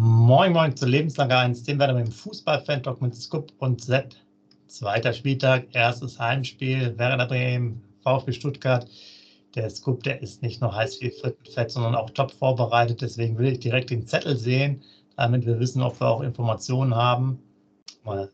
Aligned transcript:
Moin 0.00 0.52
Moin 0.52 0.76
zu 0.76 0.86
Lebenslage 0.86 1.36
1, 1.36 1.64
den 1.64 1.80
werden 1.80 1.96
wir 1.96 2.04
im 2.04 2.12
Fußball-Fan-Talk 2.12 3.02
mit 3.02 3.16
Scoop 3.16 3.52
und 3.58 3.82
Sepp. 3.82 4.14
Zweiter 4.68 5.12
Spieltag, 5.12 5.66
erstes 5.72 6.20
Heimspiel, 6.20 6.96
Werder 6.96 7.26
Bremen, 7.26 7.82
VfB 8.04 8.30
Stuttgart. 8.32 8.88
Der 9.56 9.68
Scoop, 9.68 10.04
der 10.04 10.22
ist 10.22 10.40
nicht 10.40 10.60
nur 10.60 10.72
heiß 10.72 11.00
wie 11.00 11.10
Fett, 11.10 11.72
sondern 11.72 11.96
auch 11.96 12.10
top 12.10 12.30
vorbereitet. 12.30 13.02
Deswegen 13.02 13.36
will 13.38 13.48
ich 13.48 13.58
direkt 13.58 13.90
den 13.90 14.06
Zettel 14.06 14.36
sehen, 14.36 14.84
damit 15.16 15.44
wir 15.46 15.58
wissen, 15.58 15.82
ob 15.82 16.00
wir 16.00 16.06
auch 16.06 16.20
Informationen 16.20 16.94
haben. 16.94 17.42
Mal 18.04 18.30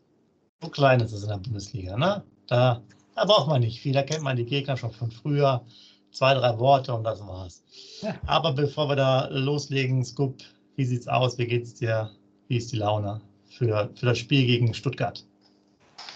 so 0.61 0.69
klein 0.69 0.99
ist 0.99 1.13
es 1.13 1.23
in 1.23 1.29
der 1.29 1.37
Bundesliga, 1.37 1.97
ne? 1.97 2.23
Da, 2.45 2.83
da 3.15 3.25
braucht 3.25 3.47
man 3.47 3.61
nicht 3.61 3.81
viel. 3.81 3.93
Da 3.93 4.03
kennt 4.03 4.21
man 4.21 4.37
die 4.37 4.45
Gegner 4.45 4.77
schon 4.77 4.91
von 4.91 5.09
früher. 5.09 5.65
Zwei, 6.11 6.35
drei 6.35 6.59
Worte 6.59 6.93
und 6.93 7.03
das 7.03 7.25
war's. 7.25 7.63
Ja. 8.01 8.13
Aber 8.27 8.53
bevor 8.53 8.87
wir 8.87 8.95
da 8.95 9.27
loslegen, 9.31 10.05
Scoop, 10.05 10.43
wie 10.75 10.85
sieht's 10.85 11.07
aus? 11.07 11.37
Wie 11.37 11.47
geht's 11.47 11.73
dir? 11.73 12.11
Wie 12.47 12.57
ist 12.57 12.71
die 12.71 12.77
Laune 12.77 13.21
für, 13.49 13.89
für 13.95 14.05
das 14.05 14.17
Spiel 14.17 14.45
gegen 14.45 14.73
Stuttgart? 14.73 15.25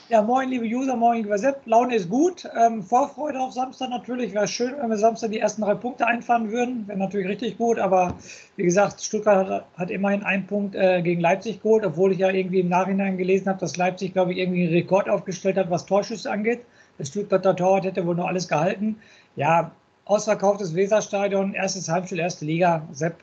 Ja, 0.10 0.24
moin, 0.24 0.50
liebe 0.50 0.66
User, 0.66 0.96
moin, 0.96 1.22
lieber 1.22 1.38
Sepp. 1.38 1.62
Laune 1.66 1.96
ist 1.96 2.10
gut. 2.10 2.44
Ähm, 2.60 2.82
Vorfreude 2.82 3.40
auf 3.40 3.54
Samstag 3.54 3.92
natürlich. 3.92 4.34
Wäre 4.34 4.48
schön, 4.48 4.74
wenn 4.80 4.90
wir 4.90 4.98
Samstag 4.98 5.30
die 5.30 5.38
ersten 5.38 5.62
drei 5.62 5.76
Punkte 5.76 6.08
einfahren 6.08 6.52
würden. 6.52 6.88
Wäre 6.88 6.98
natürlich 6.98 7.28
richtig 7.28 7.60
gut. 7.60 7.78
Aber 7.78 8.16
wie 8.56 8.64
gesagt, 8.64 9.04
Stuttgart 9.04 9.48
hat, 9.48 9.66
hat 9.78 9.92
immerhin 9.92 10.24
einen 10.24 10.48
Punkt 10.48 10.74
äh, 10.74 11.04
gegen 11.04 11.22
Leipzig 11.22 11.62
geholt, 11.62 11.86
obwohl 11.86 12.12
ich 12.12 12.18
ja 12.18 12.32
irgendwie 12.32 12.62
im 12.62 12.70
Nachhinein 12.70 13.20
gelesen 13.20 13.50
habe, 13.50 13.60
dass 13.60 13.78
Leipzig, 13.78 14.14
glaube 14.14 14.32
ich, 14.32 14.40
irgendwie 14.40 14.64
einen 14.64 14.74
Rekord 14.74 15.08
aufgestellt 15.08 15.58
hat, 15.58 15.70
was 15.70 15.86
Torschüsse 15.86 16.32
angeht. 16.32 16.62
Das 16.98 17.10
Stuttgarter 17.10 17.56
Torwart 17.56 17.86
hätte 17.86 18.08
wohl 18.08 18.16
noch 18.16 18.28
alles 18.28 18.48
gehalten. 18.48 18.96
Ja, 19.36 19.72
ausverkauftes 20.06 20.74
Weserstadion, 20.74 21.54
erstes 21.54 21.88
Heimspiel, 21.88 22.18
erste 22.18 22.46
Liga. 22.46 22.88
Sepp, 22.92 23.18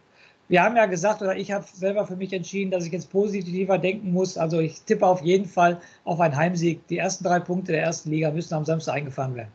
wir 0.49 0.63
haben 0.63 0.77
ja 0.77 0.87
gesagt, 0.87 1.23
oder 1.23 1.37
ich 1.37 1.51
habe 1.53 1.65
selber 1.73 2.07
für 2.07 2.17
mich 2.17 2.33
entschieden, 2.33 2.71
dass 2.71 2.87
ich 2.87 2.93
jetzt 2.93 3.11
positiver 3.11 3.79
denken 3.79 4.13
muss. 4.13 4.39
Also 4.39 4.61
ich 4.61 4.81
tippe 4.83 5.07
auf 5.07 5.23
jeden 5.23 5.47
Fall 5.47 5.81
auf 6.05 6.21
einen 6.21 6.37
Heimsieg. 6.37 6.87
Die 6.89 6.99
ersten 6.99 7.25
drei 7.25 7.41
Punkte 7.41 7.73
der 7.73 7.83
ersten 7.83 8.11
Liga 8.11 8.31
müssen 8.31 8.55
am 8.55 8.65
Samstag 8.65 8.95
eingefahren 8.95 9.35
werden. 9.35 9.51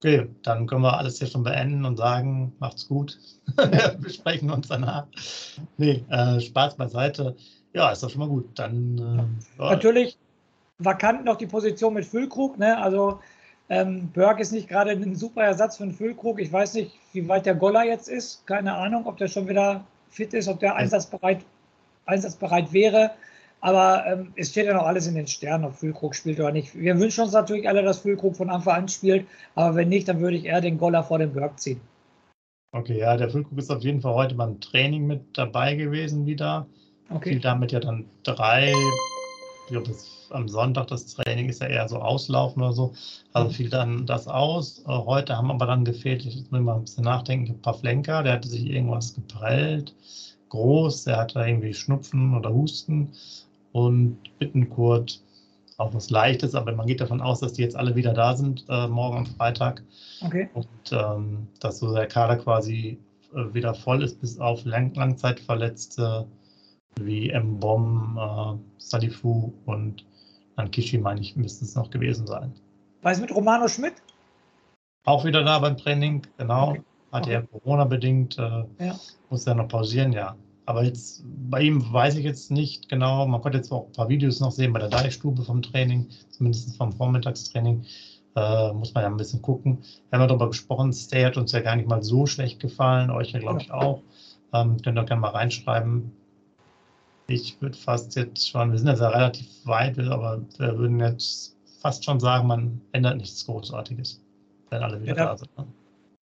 Okay, 0.00 0.28
dann 0.44 0.68
können 0.68 0.82
wir 0.82 0.96
alles 0.96 1.18
hier 1.18 1.26
schon 1.26 1.42
beenden 1.42 1.84
und 1.84 1.96
sagen, 1.96 2.52
macht's 2.60 2.86
gut. 2.86 3.18
wir 3.56 3.96
besprechen 4.00 4.48
uns 4.50 4.68
danach. 4.68 5.06
Nee, 5.76 6.04
äh, 6.08 6.40
Spaß 6.40 6.76
beiseite. 6.76 7.34
Ja, 7.74 7.90
ist 7.90 8.04
doch 8.04 8.10
schon 8.10 8.20
mal 8.20 8.28
gut. 8.28 8.56
Dann 8.56 9.38
äh, 9.58 9.62
natürlich 9.62 10.16
vakant 10.78 11.24
noch 11.24 11.36
die 11.36 11.48
Position 11.48 11.94
mit 11.94 12.04
Füllkrug. 12.04 12.58
Ne? 12.58 12.78
Also 12.78 13.18
ähm, 13.68 14.10
Berg 14.12 14.40
ist 14.40 14.52
nicht 14.52 14.68
gerade 14.68 14.92
ein 14.92 15.14
super 15.14 15.42
Ersatz 15.42 15.76
für 15.76 15.82
einen 15.82 15.92
Füllkrug. 15.92 16.40
Ich 16.40 16.52
weiß 16.52 16.74
nicht, 16.74 16.92
wie 17.12 17.28
weit 17.28 17.46
der 17.46 17.54
Goller 17.54 17.84
jetzt 17.84 18.08
ist. 18.08 18.46
Keine 18.46 18.74
Ahnung, 18.74 19.06
ob 19.06 19.18
der 19.18 19.28
schon 19.28 19.48
wieder 19.48 19.84
fit 20.08 20.32
ist, 20.32 20.48
ob 20.48 20.58
der 20.60 20.74
einsatzbereit, 20.76 21.44
einsatzbereit 22.06 22.72
wäre. 22.72 23.10
Aber 23.60 24.04
ähm, 24.06 24.32
es 24.36 24.50
steht 24.50 24.66
ja 24.66 24.74
noch 24.74 24.86
alles 24.86 25.06
in 25.06 25.16
den 25.16 25.26
Sternen, 25.26 25.64
ob 25.64 25.74
Füllkrug 25.74 26.14
spielt 26.14 26.38
oder 26.38 26.52
nicht. 26.52 26.78
Wir 26.78 26.98
wünschen 26.98 27.24
uns 27.24 27.32
natürlich 27.32 27.68
alle, 27.68 27.82
dass 27.82 27.98
Füllkrug 27.98 28.36
von 28.36 28.50
Anfang 28.50 28.76
an 28.76 28.88
spielt. 28.88 29.26
Aber 29.54 29.74
wenn 29.74 29.88
nicht, 29.88 30.08
dann 30.08 30.20
würde 30.20 30.36
ich 30.36 30.44
eher 30.44 30.60
den 30.60 30.78
Goller 30.78 31.02
vor 31.02 31.18
dem 31.18 31.34
Berg 31.34 31.58
ziehen. 31.60 31.80
Okay, 32.72 32.98
ja, 32.98 33.16
der 33.16 33.30
Füllkrug 33.30 33.58
ist 33.58 33.70
auf 33.70 33.82
jeden 33.82 34.00
Fall 34.00 34.14
heute 34.14 34.34
beim 34.34 34.60
Training 34.60 35.06
mit 35.06 35.36
dabei 35.36 35.74
gewesen 35.74 36.24
wieder. 36.26 36.66
Okay. 37.10 37.30
Fiel 37.30 37.40
damit 37.40 37.72
ja 37.72 37.80
dann 37.80 38.04
drei, 38.22 38.70
ich 38.70 39.70
glaube, 39.70 39.88
das 39.88 40.17
am 40.30 40.48
Sonntag 40.48 40.88
das 40.88 41.06
Training 41.06 41.48
ist 41.48 41.60
ja 41.60 41.68
eher 41.68 41.88
so 41.88 41.98
auslaufen 41.98 42.62
oder 42.62 42.72
so. 42.72 42.92
Also 43.32 43.48
mhm. 43.48 43.54
fiel 43.54 43.70
dann 43.70 44.06
das 44.06 44.28
aus. 44.28 44.82
Äh, 44.86 44.92
heute 44.92 45.36
haben 45.36 45.50
aber 45.50 45.66
dann 45.66 45.84
gefehlt, 45.84 46.24
ich 46.24 46.50
muss 46.50 46.60
mal 46.60 46.74
ein 46.74 46.82
bisschen 46.82 47.04
nachdenken, 47.04 47.52
ein 47.52 47.62
paar 47.62 47.74
Flenker, 47.74 48.22
der 48.22 48.34
hatte 48.34 48.48
sich 48.48 48.66
irgendwas 48.66 49.14
geprellt, 49.14 49.94
groß, 50.48 51.04
der 51.04 51.16
hatte 51.18 51.40
irgendwie 51.40 51.74
Schnupfen 51.74 52.36
oder 52.36 52.52
Husten 52.52 53.12
und 53.72 54.18
Bittenkurt 54.38 55.20
auch 55.78 55.94
was 55.94 56.10
Leichtes, 56.10 56.54
aber 56.54 56.72
man 56.72 56.86
geht 56.86 57.00
davon 57.00 57.20
aus, 57.20 57.40
dass 57.40 57.52
die 57.52 57.62
jetzt 57.62 57.76
alle 57.76 57.94
wieder 57.94 58.12
da 58.12 58.36
sind, 58.36 58.64
äh, 58.68 58.88
morgen 58.88 59.18
am 59.18 59.26
Freitag. 59.26 59.82
Okay. 60.20 60.48
Und 60.52 60.66
ähm, 60.90 61.46
dass 61.60 61.78
so 61.78 61.94
der 61.94 62.08
Kader 62.08 62.36
quasi 62.36 62.98
äh, 63.32 63.54
wieder 63.54 63.74
voll 63.74 64.02
ist, 64.02 64.20
bis 64.20 64.40
auf 64.40 64.64
Lang 64.64 64.92
Langzeitverletzte 64.94 66.26
wie 67.04 67.30
M-Bom, 67.30 68.18
äh, 68.18 68.80
Salifu 68.80 69.52
und 69.66 70.04
an 70.56 70.70
Kishi, 70.70 70.98
meine 70.98 71.20
ich, 71.20 71.36
müsste 71.36 71.64
es 71.64 71.74
noch 71.74 71.90
gewesen 71.90 72.26
sein. 72.26 72.52
Was 73.02 73.20
mit 73.20 73.34
Romano 73.34 73.68
Schmidt? 73.68 73.94
Auch 75.04 75.24
wieder 75.24 75.44
da 75.44 75.58
beim 75.58 75.76
Training, 75.76 76.22
genau. 76.36 76.70
Okay. 76.70 76.82
Hat 77.12 77.22
okay. 77.24 77.32
er 77.34 77.42
Corona-bedingt, 77.42 78.38
äh, 78.38 78.64
ja. 78.84 78.98
muss 79.30 79.46
er 79.46 79.54
noch 79.54 79.68
pausieren, 79.68 80.12
ja. 80.12 80.36
Aber 80.66 80.84
jetzt 80.84 81.24
bei 81.48 81.62
ihm 81.62 81.90
weiß 81.90 82.16
ich 82.16 82.24
jetzt 82.24 82.50
nicht 82.50 82.90
genau. 82.90 83.26
Man 83.26 83.40
konnte 83.40 83.56
jetzt 83.56 83.72
auch 83.72 83.86
ein 83.86 83.92
paar 83.92 84.10
Videos 84.10 84.40
noch 84.40 84.52
sehen 84.52 84.74
bei 84.74 84.80
der 84.80 84.90
Deichstube 84.90 85.42
vom 85.42 85.62
Training, 85.62 86.08
zumindest 86.28 86.76
vom 86.76 86.92
Vormittagstraining. 86.92 87.86
Äh, 88.36 88.72
muss 88.74 88.92
man 88.92 89.04
ja 89.04 89.08
ein 89.08 89.16
bisschen 89.16 89.40
gucken. 89.40 89.78
Wir 90.10 90.18
haben 90.18 90.20
ja 90.20 90.26
darüber 90.26 90.48
gesprochen, 90.48 90.92
Stay 90.92 91.24
hat 91.24 91.38
uns 91.38 91.52
ja 91.52 91.60
gar 91.60 91.74
nicht 91.74 91.88
mal 91.88 92.02
so 92.02 92.26
schlecht 92.26 92.60
gefallen, 92.60 93.10
euch 93.10 93.32
ja, 93.32 93.38
glaube 93.38 93.62
ich, 93.62 93.70
auch. 93.70 94.02
Ähm, 94.52 94.76
könnt 94.82 94.98
ihr 94.98 95.04
gerne 95.04 95.20
mal 95.22 95.30
reinschreiben, 95.30 96.12
ich 97.28 97.60
würde 97.60 97.76
fast 97.76 98.16
jetzt 98.16 98.48
schon, 98.48 98.72
wir 98.72 98.78
sind 98.78 98.88
jetzt 98.88 99.00
ja 99.00 99.08
relativ 99.08 99.46
weit, 99.64 99.98
aber 99.98 100.40
wir 100.58 100.78
würden 100.78 100.98
jetzt 100.98 101.56
fast 101.80 102.04
schon 102.04 102.18
sagen, 102.18 102.48
man 102.48 102.80
ändert 102.92 103.18
nichts 103.18 103.44
Großartiges, 103.44 104.20
wenn 104.70 104.82
alle 104.82 105.00
wieder 105.02 105.16
ja, 105.16 105.24
da 105.26 105.36
sind. 105.36 105.56
Ne? 105.58 105.66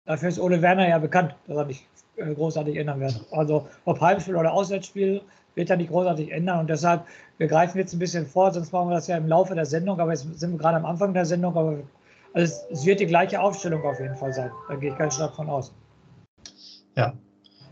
Dafür 0.07 0.29
ist 0.29 0.39
Ole 0.39 0.63
Werner 0.63 0.89
ja 0.89 0.99
bekannt, 0.99 1.35
dass 1.47 1.57
er 1.57 1.65
nicht 1.67 1.85
äh, 2.17 2.33
großartig 2.35 2.77
ändern 2.77 3.01
wird. 3.01 3.21
Also 3.33 3.69
ob 3.85 4.01
Heimspiel 4.01 4.37
oder 4.37 4.53
Auswärtsspiel 4.53 5.23
wird 5.55 5.71
er 5.71 5.77
nicht 5.77 5.91
großartig 5.91 6.31
ändern 6.31 6.61
und 6.61 6.71
deshalb, 6.71 7.05
wir 7.39 7.49
greifen 7.49 7.79
jetzt 7.79 7.93
ein 7.93 7.99
bisschen 7.99 8.25
vor, 8.25 8.53
sonst 8.53 8.73
machen 8.73 8.89
wir 8.89 8.95
das 8.95 9.09
ja 9.09 9.17
im 9.17 9.27
Laufe 9.27 9.55
der 9.55 9.67
Sendung, 9.67 9.99
aber 10.01 10.13
jetzt 10.13 10.23
sind 10.39 10.53
wir 10.53 10.59
gerade 10.59 10.77
am 10.77 10.87
Anfang 10.87 11.13
der 11.13 11.27
Sendung, 11.27 11.57
aber 11.57 11.79
also 12.33 12.55
es 12.71 12.87
wird 12.87 13.01
die 13.01 13.07
gleiche 13.07 13.41
Aufstellung 13.41 13.83
auf 13.85 14.01
jeden 14.01 14.17
Fall 14.17 14.33
sein. 14.33 14.51
Da 14.69 14.77
gehe 14.77 14.93
ich 14.93 14.99
ganz 14.99 15.17
stark 15.17 15.35
von 15.35 15.51
aus. 15.51 15.75
Ja, 16.97 17.13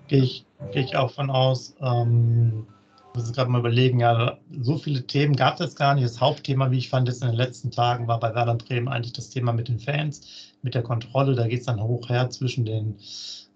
gehe 0.09 0.23
ich, 0.23 0.45
gehe 0.73 0.83
ich 0.83 0.97
auch 0.97 1.11
von 1.11 1.31
aus. 1.31 1.75
Ähm, 1.81 2.67
muss 3.15 3.27
jetzt 3.27 3.35
gerade 3.35 3.51
mal 3.51 3.59
überlegen, 3.59 4.01
ja, 4.01 4.39
so 4.61 4.79
viele 4.79 5.07
Themen 5.07 5.35
gab 5.35 5.61
es 5.61 5.75
gar 5.75 5.95
nicht. 5.95 6.05
Das 6.05 6.21
Hauptthema, 6.21 6.71
wie 6.71 6.79
ich 6.79 6.89
fand, 6.89 7.09
jetzt 7.09 7.23
in 7.23 7.29
den 7.29 7.37
letzten 7.37 7.71
Tagen 7.71 8.09
war 8.09 8.21
bei 8.21 8.35
Werder 8.35 8.55
Bremen 8.55 8.89
eigentlich 8.89 9.13
das 9.13 9.31
Thema 9.31 9.53
mit 9.53 9.69
den 9.69 9.79
Fans, 9.79 10.53
mit 10.63 10.75
der 10.75 10.83
Kontrolle. 10.83 11.35
Da 11.35 11.47
geht 11.47 11.61
es 11.61 11.67
dann 11.67 11.83
hoch 11.83 12.09
her 12.09 12.31
zwischen 12.31 12.65
den 12.65 12.97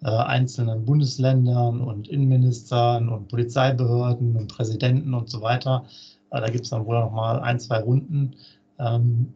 äh, 0.02 0.08
einzelnen 0.08 0.84
Bundesländern 0.84 1.80
und 1.80 2.08
Innenministern 2.08 3.08
und 3.08 3.28
Polizeibehörden 3.28 4.36
und 4.36 4.48
Präsidenten 4.48 5.14
und 5.14 5.30
so 5.30 5.40
weiter. 5.40 5.84
Äh, 6.30 6.40
da 6.40 6.48
gibt 6.48 6.64
es 6.64 6.70
dann 6.70 6.86
wohl 6.86 6.98
noch 6.98 7.12
mal 7.12 7.40
ein, 7.40 7.60
zwei 7.60 7.78
Runden. 7.78 8.34
Ähm, 8.78 9.34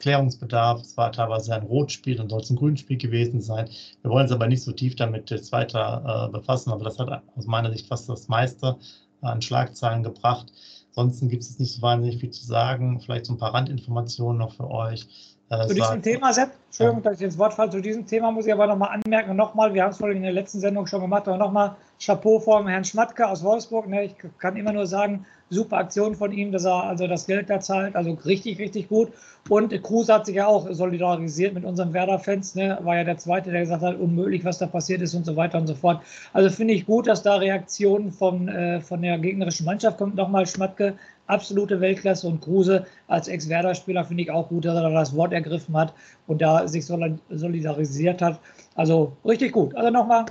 Klärungsbedarf. 0.00 0.80
Es 0.82 0.96
war 0.96 1.12
teilweise 1.12 1.54
ein 1.54 1.62
Rotspiel 1.62 2.20
und 2.20 2.30
soll 2.30 2.40
es 2.40 2.50
ein 2.50 2.56
Grünspiel 2.56 2.96
gewesen 2.96 3.40
sein. 3.40 3.68
Wir 4.02 4.10
wollen 4.10 4.24
uns 4.24 4.32
aber 4.32 4.46
nicht 4.46 4.62
so 4.62 4.72
tief 4.72 4.94
damit 4.96 5.30
jetzt 5.30 5.52
weiter 5.52 6.28
äh, 6.28 6.32
befassen, 6.32 6.70
aber 6.70 6.84
das 6.84 6.98
hat 6.98 7.22
aus 7.36 7.46
meiner 7.46 7.72
Sicht 7.72 7.86
fast 7.86 8.08
das 8.08 8.28
meiste 8.28 8.76
an 9.22 9.42
Schlagzeilen 9.42 10.02
gebracht. 10.02 10.52
Ansonsten 10.90 11.28
gibt 11.28 11.42
es 11.44 11.58
nicht 11.58 11.74
so 11.74 11.82
wahnsinnig 11.82 12.18
viel 12.18 12.30
zu 12.30 12.44
sagen. 12.44 13.00
Vielleicht 13.00 13.26
so 13.26 13.34
ein 13.34 13.38
paar 13.38 13.54
Randinformationen 13.54 14.38
noch 14.38 14.52
für 14.52 14.70
euch. 14.70 15.06
Äh, 15.50 15.66
zu 15.66 15.74
diesem 15.74 16.02
Thema, 16.02 16.32
Sepp, 16.32 16.50
Entschuldigung, 16.66 17.02
ja. 17.02 17.10
dass 17.10 17.20
ich 17.20 17.24
ins 17.24 17.38
Wort 17.38 17.54
falle, 17.54 17.70
zu 17.70 17.80
diesem 17.80 18.06
Thema 18.06 18.30
muss 18.30 18.46
ich 18.46 18.52
aber 18.52 18.66
nochmal 18.66 18.90
anmerken, 18.90 19.34
nochmal, 19.34 19.72
wir 19.72 19.82
haben 19.82 19.92
es 19.92 19.96
vorhin 19.96 20.18
in 20.18 20.24
der 20.24 20.32
letzten 20.32 20.60
Sendung 20.60 20.86
schon 20.86 21.00
gemacht, 21.00 21.26
aber 21.26 21.38
nochmal 21.38 21.76
Chapeau 22.00 22.38
vom 22.38 22.68
Herrn 22.68 22.84
Schmatke 22.84 23.28
aus 23.28 23.42
Wolfsburg. 23.42 23.88
Ne? 23.88 24.04
Ich 24.04 24.14
kann 24.38 24.56
immer 24.56 24.72
nur 24.72 24.86
sagen, 24.86 25.26
super 25.50 25.78
Aktion 25.78 26.14
von 26.14 26.32
ihm, 26.32 26.52
dass 26.52 26.64
er 26.64 26.84
also 26.84 27.06
das 27.06 27.26
Geld 27.26 27.50
da 27.50 27.60
zahlt. 27.60 27.96
Also 27.96 28.12
richtig, 28.24 28.58
richtig 28.58 28.88
gut. 28.88 29.12
Und 29.48 29.70
Kruse 29.82 30.12
hat 30.14 30.26
sich 30.26 30.36
ja 30.36 30.46
auch 30.46 30.70
solidarisiert 30.70 31.54
mit 31.54 31.64
unseren 31.64 31.92
Werder-Fans. 31.92 32.54
Ne? 32.54 32.78
War 32.82 32.96
ja 32.96 33.04
der 33.04 33.18
Zweite, 33.18 33.50
der 33.50 33.60
gesagt 33.62 33.82
hat, 33.82 33.98
unmöglich, 33.98 34.44
was 34.44 34.58
da 34.58 34.66
passiert 34.66 35.02
ist 35.02 35.14
und 35.14 35.24
so 35.24 35.34
weiter 35.36 35.58
und 35.58 35.66
so 35.66 35.74
fort. 35.74 36.02
Also 36.32 36.50
finde 36.50 36.74
ich 36.74 36.86
gut, 36.86 37.06
dass 37.06 37.22
da 37.22 37.36
Reaktionen 37.36 38.12
von, 38.12 38.48
äh, 38.48 38.80
von 38.80 39.02
der 39.02 39.18
gegnerischen 39.18 39.66
Mannschaft 39.66 39.98
kommt. 39.98 40.14
Nochmal 40.14 40.46
Schmatke, 40.46 40.94
absolute 41.26 41.80
Weltklasse 41.80 42.26
und 42.26 42.40
Kruse 42.40 42.86
als 43.08 43.26
Ex-Werder-Spieler 43.28 44.04
finde 44.04 44.22
ich 44.22 44.30
auch 44.30 44.48
gut, 44.48 44.64
dass 44.64 44.74
er 44.74 44.82
da 44.82 44.90
das 44.90 45.16
Wort 45.16 45.32
ergriffen 45.32 45.76
hat 45.76 45.94
und 46.26 46.42
da 46.42 46.68
sich 46.68 46.84
solidarisiert 46.86 48.22
hat. 48.22 48.38
Also 48.74 49.16
richtig 49.24 49.52
gut. 49.52 49.74
Also 49.74 49.90
nochmal 49.90 50.26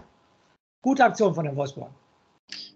gute 0.81 1.03
Aktion 1.03 1.33
von 1.33 1.45
den 1.45 1.56
Wolfsburg. 1.56 1.91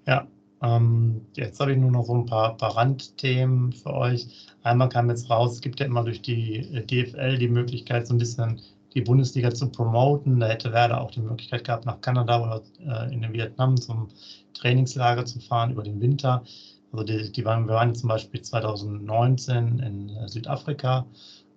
Ja, 0.06 0.28
ähm, 0.62 1.26
jetzt 1.36 1.60
habe 1.60 1.72
ich 1.72 1.78
nur 1.78 1.92
noch 1.92 2.06
so 2.06 2.14
ein 2.14 2.26
paar, 2.26 2.56
paar 2.58 2.76
Randthemen 2.78 3.74
für 3.74 3.94
euch. 3.94 4.28
Einmal 4.64 4.90
kam 4.90 5.10
jetzt 5.10 5.30
raus, 5.30 5.54
es 5.54 5.62
gibt 5.62 5.80
ja 5.80 5.86
immer 5.86 6.04
durch 6.04 6.22
die 6.22 6.58
äh, 6.58 6.86
DFL 6.86 7.38
die 7.38 7.48
Möglichkeit, 7.48 8.08
so 8.08 8.14
ein 8.14 8.20
bisschen 8.20 8.62
die 8.94 9.02
Bundesliga 9.02 9.52
zu 9.54 9.70
promoten. 9.70 10.40
Da 10.40 10.48
hätte 10.48 10.72
Werder 10.72 11.02
auch 11.02 11.12
die 11.12 11.22
Möglichkeit 11.22 11.64
gehabt, 11.64 11.86
nach 11.86 12.02
Kanada 12.02 12.44
oder 12.44 12.62
äh, 12.86 13.14
in 13.14 13.22
den 13.22 13.34
Vietnam 13.34 13.78
zum 13.78 14.10
Trainingslager 14.54 15.26
zu 15.26 15.40
fahren 15.40 15.72
über 15.72 15.84
den 15.84 16.00
Winter. 16.02 16.44
Also 16.92 17.06
die, 17.06 17.32
die 17.32 17.46
waren, 17.46 17.68
wir 17.68 17.76
waren 17.76 17.96
zum 17.96 18.10
Beispiel 18.10 18.42
2019 18.42 19.80
in 19.80 20.10
äh, 20.10 20.28
Südafrika 20.28 21.06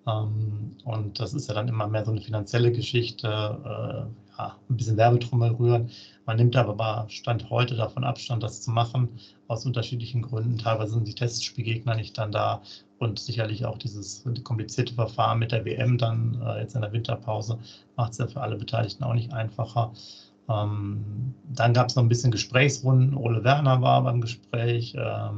ähm, 0.06 0.76
und 0.84 1.18
das 1.20 1.34
ist 1.34 1.48
ja 1.48 1.54
dann 1.54 1.68
immer 1.68 1.86
mehr 1.86 2.04
so 2.04 2.10
eine 2.10 2.20
finanzielle 2.20 2.72
Geschichte, 2.72 3.26
äh, 3.28 4.38
ja, 4.38 4.56
ein 4.68 4.76
bisschen 4.76 4.96
Werbetrommel 4.96 5.50
rühren. 5.52 5.90
Man 6.26 6.36
nimmt 6.36 6.56
aber 6.56 7.06
Stand 7.08 7.50
heute 7.50 7.76
davon 7.76 8.04
Abstand, 8.04 8.42
das 8.42 8.62
zu 8.62 8.70
machen, 8.70 9.08
aus 9.48 9.66
unterschiedlichen 9.66 10.22
Gründen. 10.22 10.58
Teilweise 10.58 10.94
sind 10.94 11.06
die 11.06 11.14
Testspielgegner 11.14 11.94
nicht 11.94 12.16
dann 12.16 12.32
da 12.32 12.62
und 12.98 13.18
sicherlich 13.18 13.66
auch 13.66 13.76
dieses 13.76 14.24
komplizierte 14.42 14.94
Verfahren 14.94 15.38
mit 15.38 15.52
der 15.52 15.64
WM 15.64 15.98
dann 15.98 16.40
äh, 16.42 16.60
jetzt 16.60 16.74
in 16.74 16.80
der 16.80 16.92
Winterpause 16.92 17.58
macht 17.96 18.12
es 18.12 18.18
ja 18.18 18.26
für 18.26 18.40
alle 18.40 18.56
Beteiligten 18.56 19.04
auch 19.04 19.14
nicht 19.14 19.32
einfacher. 19.32 19.92
Ähm, 20.48 21.34
dann 21.52 21.74
gab 21.74 21.88
es 21.88 21.96
noch 21.96 22.02
ein 22.02 22.08
bisschen 22.08 22.30
Gesprächsrunden. 22.30 23.14
Ole 23.16 23.44
Werner 23.44 23.82
war 23.82 24.02
beim 24.02 24.20
Gespräch. 24.20 24.96
Ähm, 24.96 25.36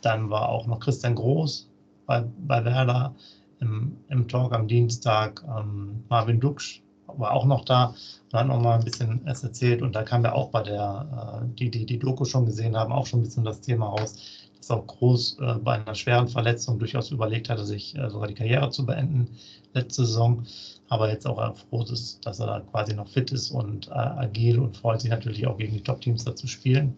dann 0.00 0.30
war 0.30 0.48
auch 0.48 0.66
noch 0.66 0.80
Christian 0.80 1.14
Groß 1.14 1.68
bei, 2.06 2.24
bei 2.46 2.64
Werder 2.64 3.14
im, 3.60 3.96
im 4.08 4.28
Talk 4.28 4.52
am 4.52 4.68
Dienstag. 4.68 5.44
Ähm, 5.46 6.04
Marvin 6.08 6.40
Duksch 6.40 6.82
war 7.06 7.32
auch 7.32 7.44
noch 7.44 7.64
da 7.64 7.94
und 8.32 8.38
hat 8.38 8.46
noch 8.46 8.60
mal 8.60 8.78
ein 8.78 8.84
bisschen 8.84 9.26
es 9.26 9.42
erzählt. 9.42 9.82
Und 9.82 9.94
da 9.94 10.02
kam 10.02 10.24
ja 10.24 10.32
auch 10.32 10.50
bei 10.50 10.62
der, 10.62 11.42
äh, 11.42 11.54
die, 11.54 11.70
die 11.70 11.86
die 11.86 11.98
Doku 11.98 12.24
schon 12.24 12.46
gesehen 12.46 12.76
haben, 12.76 12.92
auch 12.92 13.06
schon 13.06 13.20
ein 13.20 13.24
bisschen 13.24 13.44
das 13.44 13.60
Thema 13.60 13.88
raus, 13.88 14.16
dass 14.58 14.70
auch 14.70 14.86
Groß 14.86 15.38
äh, 15.40 15.54
bei 15.54 15.74
einer 15.74 15.94
schweren 15.94 16.28
Verletzung 16.28 16.78
durchaus 16.78 17.10
überlegt 17.10 17.48
hatte, 17.48 17.64
sich 17.64 17.96
äh, 17.96 18.10
sogar 18.10 18.28
die 18.28 18.34
Karriere 18.34 18.70
zu 18.70 18.84
beenden 18.84 19.28
letzte 19.74 20.06
Saison 20.06 20.44
aber 20.88 21.10
jetzt 21.10 21.26
auch 21.26 21.56
froh 21.68 21.82
ist, 21.82 22.24
dass 22.24 22.40
er 22.40 22.46
da 22.46 22.60
quasi 22.60 22.94
noch 22.94 23.08
fit 23.08 23.32
ist 23.32 23.50
und 23.50 23.90
agil 23.90 24.58
und 24.58 24.76
freut 24.76 25.00
sich 25.00 25.10
natürlich 25.10 25.46
auch 25.46 25.58
gegen 25.58 25.74
die 25.74 25.82
Top-Teams 25.82 26.24
da 26.24 26.34
zu 26.34 26.46
spielen. 26.46 26.94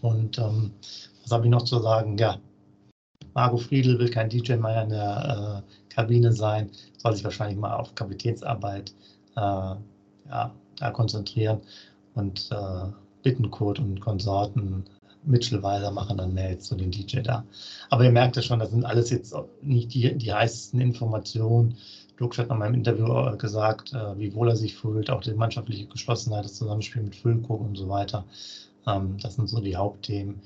Und 0.00 0.38
ähm, 0.38 0.72
was 1.22 1.30
habe 1.30 1.44
ich 1.44 1.50
noch 1.50 1.62
zu 1.62 1.78
sagen? 1.78 2.18
Ja, 2.18 2.38
Marco 3.34 3.56
Friedl 3.56 3.98
will 3.98 4.10
kein 4.10 4.28
DJ 4.28 4.54
mehr 4.54 4.82
in 4.82 4.90
der 4.90 5.62
äh, 5.64 5.81
Kabine 5.94 6.32
sein, 6.32 6.70
soll 6.98 7.14
sich 7.14 7.24
wahrscheinlich 7.24 7.58
mal 7.58 7.74
auf 7.74 7.94
Kapitänsarbeit 7.94 8.94
äh, 9.36 9.40
ja, 9.40 10.54
da 10.78 10.90
konzentrieren 10.90 11.60
und 12.14 12.50
äh, 12.50 12.86
Bittenkurt 13.22 13.78
und 13.78 14.00
Konsorten 14.00 14.84
Mitchell 15.24 15.62
Weiser 15.62 15.90
machen 15.90 16.16
dann 16.16 16.34
mehr 16.34 16.50
jetzt 16.50 16.66
so 16.66 16.76
den 16.76 16.90
DJ 16.90 17.20
da. 17.20 17.44
Aber 17.90 18.04
ihr 18.04 18.10
merkt 18.10 18.36
ja 18.36 18.42
schon, 18.42 18.58
das 18.58 18.70
sind 18.70 18.84
alles 18.84 19.10
jetzt 19.10 19.34
nicht 19.62 19.94
die, 19.94 20.16
die 20.16 20.32
heißesten 20.32 20.80
Informationen. 20.80 21.76
Luke 22.18 22.36
hat 22.36 22.48
mal 22.48 22.66
im 22.66 22.74
Interview 22.74 23.06
äh, 23.06 23.36
gesagt, 23.36 23.92
äh, 23.92 24.18
wie 24.18 24.34
wohl 24.34 24.48
er 24.48 24.56
sich 24.56 24.74
fühlt, 24.74 25.10
auch 25.10 25.20
die 25.20 25.32
mannschaftliche 25.32 25.86
Geschlossenheit, 25.86 26.44
das 26.44 26.54
Zusammenspiel 26.54 27.02
mit 27.02 27.16
Füllkrug 27.16 27.60
und 27.60 27.76
so 27.76 27.88
weiter. 27.88 28.24
Ähm, 28.86 29.16
das 29.20 29.34
sind 29.34 29.48
so 29.48 29.60
die 29.60 29.76
Hauptthemen. 29.76 30.40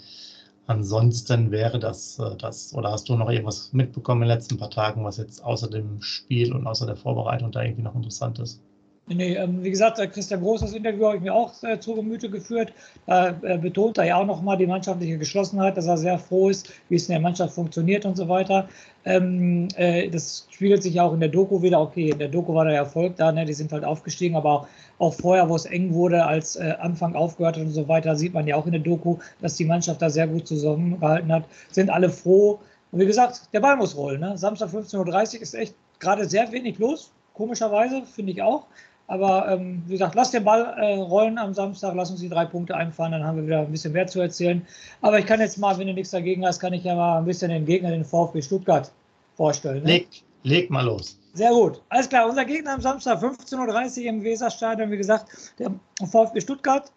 Ansonsten 0.66 1.50
wäre 1.50 1.78
das 1.80 2.18
äh, 2.20 2.36
das, 2.36 2.72
oder 2.74 2.92
hast 2.92 3.08
du 3.08 3.16
noch 3.16 3.30
irgendwas 3.30 3.72
mitbekommen 3.72 4.22
in 4.22 4.28
den 4.28 4.36
letzten 4.36 4.58
paar 4.58 4.70
Tagen, 4.70 5.04
was 5.04 5.16
jetzt 5.16 5.42
außer 5.42 5.68
dem 5.68 6.00
Spiel 6.02 6.52
und 6.52 6.66
außer 6.66 6.86
der 6.86 6.96
Vorbereitung 6.96 7.50
da 7.52 7.62
irgendwie 7.62 7.82
noch 7.82 7.94
interessant 7.96 8.38
ist? 8.38 8.62
Nee, 9.08 9.36
ähm, 9.36 9.62
wie 9.62 9.70
gesagt, 9.70 9.98
Christian 10.12 10.40
Groß, 10.40 10.62
das 10.62 10.72
Interview 10.72 11.06
habe 11.06 11.18
ich 11.18 11.22
mir 11.22 11.32
auch 11.32 11.62
äh, 11.62 11.78
zu 11.78 11.94
Gemüte 11.94 12.28
geführt. 12.28 12.72
Da 13.06 13.38
äh, 13.42 13.56
betont 13.56 13.98
er 13.98 14.04
ja 14.04 14.16
auch 14.16 14.26
nochmal 14.26 14.56
die 14.56 14.66
mannschaftliche 14.66 15.16
Geschlossenheit, 15.16 15.76
dass 15.76 15.86
er 15.86 15.96
sehr 15.96 16.18
froh 16.18 16.48
ist, 16.48 16.72
wie 16.88 16.96
es 16.96 17.08
in 17.08 17.12
der 17.12 17.20
Mannschaft 17.20 17.54
funktioniert 17.54 18.04
und 18.04 18.16
so 18.16 18.28
weiter. 18.28 18.68
Ähm, 19.04 19.68
äh, 19.76 20.08
das 20.08 20.48
spiegelt 20.50 20.82
sich 20.82 21.00
auch 21.00 21.14
in 21.14 21.20
der 21.20 21.28
Doku 21.28 21.62
wieder. 21.62 21.80
Okay, 21.80 22.10
in 22.10 22.18
der 22.18 22.26
Doku 22.26 22.52
war 22.52 22.64
der 22.64 22.74
Erfolg 22.74 23.14
da, 23.16 23.30
ne? 23.30 23.44
die 23.44 23.52
sind 23.52 23.72
halt 23.72 23.84
aufgestiegen, 23.84 24.34
aber 24.34 24.50
auch, 24.50 24.68
auch 24.98 25.14
vorher, 25.14 25.48
wo 25.48 25.54
es 25.54 25.66
eng 25.66 25.94
wurde, 25.94 26.26
als 26.26 26.56
äh, 26.56 26.74
Anfang 26.80 27.14
aufgehört 27.14 27.58
hat 27.58 27.62
und 27.62 27.70
so 27.70 27.86
weiter, 27.86 28.16
sieht 28.16 28.34
man 28.34 28.48
ja 28.48 28.56
auch 28.56 28.66
in 28.66 28.72
der 28.72 28.80
Doku, 28.80 29.18
dass 29.40 29.54
die 29.54 29.66
Mannschaft 29.66 30.02
da 30.02 30.10
sehr 30.10 30.26
gut 30.26 30.48
zusammengehalten 30.48 31.32
hat. 31.32 31.44
Sind 31.70 31.90
alle 31.90 32.10
froh. 32.10 32.58
Und 32.90 32.98
wie 32.98 33.06
gesagt, 33.06 33.42
der 33.52 33.60
Ball 33.60 33.76
muss 33.76 33.96
rollen. 33.96 34.20
Ne? 34.20 34.36
Samstag 34.36 34.70
15.30 34.70 35.36
Uhr 35.36 35.42
ist 35.42 35.54
echt 35.54 35.76
gerade 36.00 36.28
sehr 36.28 36.50
wenig 36.50 36.80
los 36.80 37.12
komischerweise, 37.36 38.02
finde 38.06 38.32
ich 38.32 38.42
auch. 38.42 38.66
Aber 39.08 39.48
ähm, 39.48 39.82
wie 39.86 39.92
gesagt, 39.92 40.14
lass 40.16 40.32
den 40.32 40.44
Ball 40.44 40.74
äh, 40.78 40.96
rollen 40.96 41.38
am 41.38 41.54
Samstag, 41.54 41.94
lass 41.94 42.10
uns 42.10 42.20
die 42.20 42.28
drei 42.28 42.44
Punkte 42.44 42.76
einfahren, 42.76 43.12
dann 43.12 43.24
haben 43.24 43.36
wir 43.36 43.46
wieder 43.46 43.60
ein 43.60 43.70
bisschen 43.70 43.92
mehr 43.92 44.06
zu 44.06 44.20
erzählen. 44.20 44.66
Aber 45.00 45.18
ich 45.18 45.26
kann 45.26 45.40
jetzt 45.40 45.58
mal, 45.58 45.78
wenn 45.78 45.86
du 45.86 45.94
nichts 45.94 46.10
dagegen 46.10 46.44
hast, 46.44 46.58
kann 46.58 46.72
ich 46.72 46.82
ja 46.82 46.94
mal 46.96 47.18
ein 47.18 47.24
bisschen 47.24 47.50
den 47.50 47.66
Gegner, 47.66 47.90
den 47.90 48.04
VfB 48.04 48.42
Stuttgart, 48.42 48.90
vorstellen. 49.36 49.84
Ne? 49.84 49.90
Leg, 49.90 50.08
leg 50.42 50.70
mal 50.70 50.84
los. 50.84 51.18
Sehr 51.34 51.50
gut. 51.50 51.82
Alles 51.90 52.08
klar, 52.08 52.28
unser 52.28 52.44
Gegner 52.44 52.72
am 52.72 52.80
Samstag 52.80 53.22
15.30 53.22 54.00
Uhr 54.00 54.06
im 54.06 54.24
Weserstadion, 54.24 54.90
wie 54.90 54.96
gesagt, 54.96 55.52
der 55.58 55.70
VfB 56.04 56.40
Stuttgart. 56.40 56.90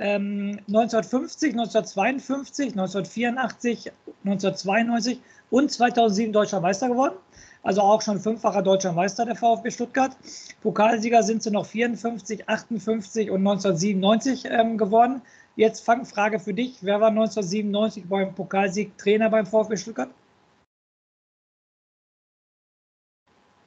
Ähm, 0.00 0.58
1950, 0.66 1.52
1952, 1.52 2.70
1984, 2.72 3.92
1992 4.24 5.20
und 5.50 5.70
2007 5.70 6.32
deutscher 6.32 6.60
Meister 6.60 6.88
geworden 6.88 7.14
also 7.64 7.80
auch 7.80 8.02
schon 8.02 8.20
fünffacher 8.20 8.62
deutscher 8.62 8.92
Meister 8.92 9.24
der 9.24 9.34
VfB 9.34 9.70
Stuttgart. 9.70 10.16
Pokalsieger 10.62 11.22
sind 11.22 11.42
sie 11.42 11.50
noch 11.50 11.66
54, 11.66 12.48
58 12.48 13.30
und 13.30 13.40
1997 13.40 14.44
ähm, 14.50 14.78
geworden. 14.78 15.22
Jetzt 15.56 15.84
Fangfrage 15.84 16.38
für 16.38 16.52
dich. 16.52 16.78
Wer 16.82 17.00
war 17.00 17.08
1997 17.08 18.04
beim 18.08 18.34
Pokalsieg 18.34 18.96
Trainer 18.98 19.30
beim 19.30 19.46
VfB 19.46 19.76
Stuttgart? 19.76 20.10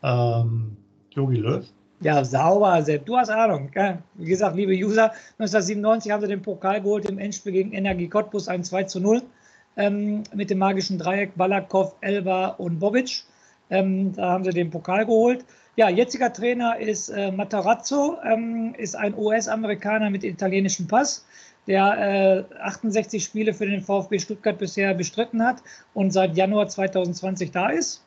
Ähm, 0.04 0.78
Jogi 1.10 1.38
Löw. 1.38 1.66
Ja, 2.02 2.24
sauber, 2.24 2.84
Sepp. 2.84 3.08
Du 3.08 3.18
hast 3.18 3.30
Ahnung. 3.30 3.72
Gell? 3.72 3.98
Wie 4.14 4.30
gesagt, 4.30 4.56
liebe 4.56 4.74
User, 4.74 5.12
1997 5.40 6.12
haben 6.12 6.22
sie 6.22 6.28
den 6.28 6.44
Pokal 6.44 6.82
geholt 6.82 7.10
im 7.10 7.18
Endspiel 7.18 7.54
gegen 7.54 7.74
Energie 7.74 8.08
Cottbus 8.08 8.48
ein 8.48 8.64
2 8.64 8.84
zu 8.84 9.00
0 9.00 9.24
ähm, 9.76 10.22
mit 10.36 10.52
dem 10.52 10.60
magischen 10.60 11.00
Dreieck 11.00 11.36
Balakov, 11.36 11.96
Elba 12.02 12.50
und 12.50 12.78
Bobic. 12.78 13.24
Ähm, 13.70 14.14
da 14.14 14.32
haben 14.32 14.44
sie 14.44 14.52
den 14.52 14.70
Pokal 14.70 15.06
geholt. 15.06 15.46
Ja, 15.76 15.90
jetziger 15.90 16.34
Trainer 16.34 16.80
ist 16.80 17.10
äh, 17.10 17.32
Matarazzo, 17.32 18.18
ähm, 18.24 18.74
ist 18.78 18.96
ein 18.96 19.14
US-Amerikaner 19.16 20.10
mit 20.10 20.24
italienischem 20.24 20.88
Pass, 20.88 21.26
der 21.68 22.48
äh, 22.50 22.56
68 22.62 23.24
Spiele 23.24 23.54
für 23.54 23.68
den 23.68 23.82
VfB 23.82 24.20
Stuttgart 24.20 24.58
bisher 24.58 24.94
bestritten 24.94 25.44
hat 25.44 25.62
und 25.94 26.12
seit 26.12 26.36
Januar 26.36 26.68
2020 26.68 27.52
da 27.52 27.70
ist. 27.70 28.04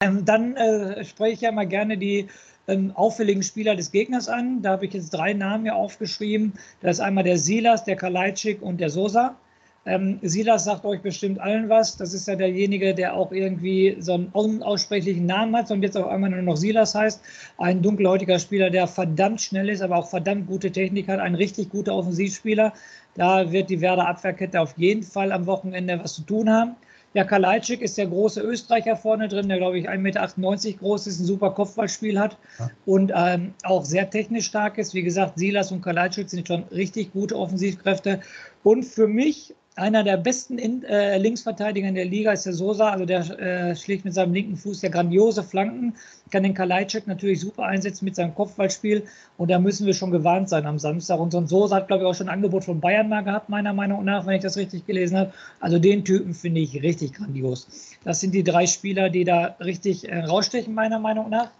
Ähm, 0.00 0.24
dann 0.24 0.56
äh, 0.56 1.04
spreche 1.04 1.32
ich 1.32 1.40
ja 1.42 1.52
mal 1.52 1.66
gerne 1.66 1.96
die 1.96 2.28
ähm, 2.68 2.92
auffälligen 2.94 3.42
Spieler 3.42 3.76
des 3.76 3.92
Gegners 3.92 4.28
an. 4.28 4.62
Da 4.62 4.72
habe 4.72 4.86
ich 4.86 4.92
jetzt 4.92 5.10
drei 5.10 5.32
Namen 5.32 5.64
hier 5.64 5.76
aufgeschrieben. 5.76 6.54
Das 6.80 6.98
ist 6.98 7.00
einmal 7.00 7.24
der 7.24 7.38
Silas, 7.38 7.84
der 7.84 7.96
Kalajdzic 7.96 8.62
und 8.62 8.80
der 8.80 8.90
Sosa. 8.90 9.36
Ähm, 9.84 10.20
Silas 10.22 10.64
sagt 10.64 10.84
euch 10.84 11.00
bestimmt 11.00 11.40
allen 11.40 11.68
was. 11.68 11.96
Das 11.96 12.14
ist 12.14 12.28
ja 12.28 12.36
derjenige, 12.36 12.94
der 12.94 13.14
auch 13.14 13.32
irgendwie 13.32 13.96
so 13.98 14.14
einen 14.14 14.28
unaussprechlichen 14.32 15.26
Namen 15.26 15.56
hat 15.56 15.70
und 15.70 15.82
jetzt 15.82 15.96
auf 15.96 16.06
einmal 16.06 16.30
nur 16.30 16.42
noch 16.42 16.56
Silas 16.56 16.94
heißt. 16.94 17.20
Ein 17.58 17.82
dunkelhäutiger 17.82 18.38
Spieler, 18.38 18.70
der 18.70 18.86
verdammt 18.86 19.40
schnell 19.40 19.68
ist, 19.68 19.82
aber 19.82 19.96
auch 19.96 20.08
verdammt 20.08 20.46
gute 20.46 20.70
Technik 20.70 21.08
hat. 21.08 21.18
Ein 21.18 21.34
richtig 21.34 21.70
guter 21.70 21.94
Offensivspieler. 21.94 22.72
Da 23.14 23.50
wird 23.50 23.70
die 23.70 23.80
Werder 23.80 24.06
Abwehrkette 24.06 24.60
auf 24.60 24.74
jeden 24.76 25.02
Fall 25.02 25.32
am 25.32 25.46
Wochenende 25.46 25.98
was 26.02 26.14
zu 26.14 26.22
tun 26.22 26.48
haben. 26.48 26.76
Ja, 27.14 27.24
Kalajdzic 27.24 27.82
ist 27.82 27.98
der 27.98 28.06
große 28.06 28.40
Österreicher 28.40 28.96
vorne 28.96 29.28
drin, 29.28 29.48
der 29.48 29.58
glaube 29.58 29.78
ich 29.78 29.88
1,98 29.88 29.98
Meter 29.98 30.78
groß 30.78 31.06
ist, 31.08 31.20
ein 31.20 31.26
super 31.26 31.50
Kopfballspiel 31.50 32.18
hat 32.18 32.38
ja. 32.58 32.70
und 32.86 33.12
ähm, 33.14 33.52
auch 33.64 33.84
sehr 33.84 34.08
technisch 34.08 34.46
stark 34.46 34.78
ist. 34.78 34.94
Wie 34.94 35.02
gesagt, 35.02 35.38
Silas 35.38 35.72
und 35.72 35.82
Kalajdzic 35.82 36.30
sind 36.30 36.48
schon 36.48 36.62
richtig 36.70 37.12
gute 37.12 37.36
Offensivkräfte. 37.36 38.20
Und 38.62 38.84
für 38.84 39.08
mich 39.08 39.54
einer 39.74 40.04
der 40.04 40.18
besten 40.18 40.58
in, 40.58 40.84
äh, 40.84 41.16
Linksverteidiger 41.16 41.88
in 41.88 41.94
der 41.94 42.04
Liga 42.04 42.32
ist 42.32 42.44
der 42.44 42.52
Sosa. 42.52 42.90
Also 42.90 43.06
der 43.06 43.20
äh, 43.40 43.74
schlägt 43.74 44.04
mit 44.04 44.12
seinem 44.12 44.34
linken 44.34 44.56
Fuß 44.56 44.82
ja 44.82 44.90
grandiose 44.90 45.42
Flanken, 45.42 45.94
kann 46.30 46.42
den 46.42 46.52
Kalajdzic 46.52 47.06
natürlich 47.06 47.40
super 47.40 47.64
einsetzen 47.64 48.04
mit 48.04 48.14
seinem 48.14 48.34
Kopfballspiel. 48.34 49.04
Und 49.38 49.50
da 49.50 49.58
müssen 49.58 49.86
wir 49.86 49.94
schon 49.94 50.10
gewarnt 50.10 50.50
sein 50.50 50.66
am 50.66 50.78
Samstag. 50.78 51.18
Und 51.18 51.30
so 51.30 51.38
ein 51.38 51.46
Sosa 51.46 51.76
hat, 51.76 51.88
glaube 51.88 52.04
ich, 52.04 52.08
auch 52.08 52.14
schon 52.14 52.28
ein 52.28 52.34
Angebot 52.34 52.64
von 52.64 52.80
Bayern 52.80 53.08
mal 53.08 53.22
gehabt, 53.22 53.48
meiner 53.48 53.72
Meinung 53.72 54.04
nach, 54.04 54.26
wenn 54.26 54.34
ich 54.34 54.42
das 54.42 54.58
richtig 54.58 54.86
gelesen 54.86 55.16
habe. 55.16 55.32
Also 55.60 55.78
den 55.78 56.04
Typen 56.04 56.34
finde 56.34 56.60
ich 56.60 56.82
richtig 56.82 57.14
grandios. 57.14 57.96
Das 58.04 58.20
sind 58.20 58.34
die 58.34 58.44
drei 58.44 58.66
Spieler, 58.66 59.08
die 59.08 59.24
da 59.24 59.56
richtig 59.60 60.08
äh, 60.08 60.20
rausstechen, 60.20 60.74
meiner 60.74 60.98
Meinung 60.98 61.30
nach. 61.30 61.50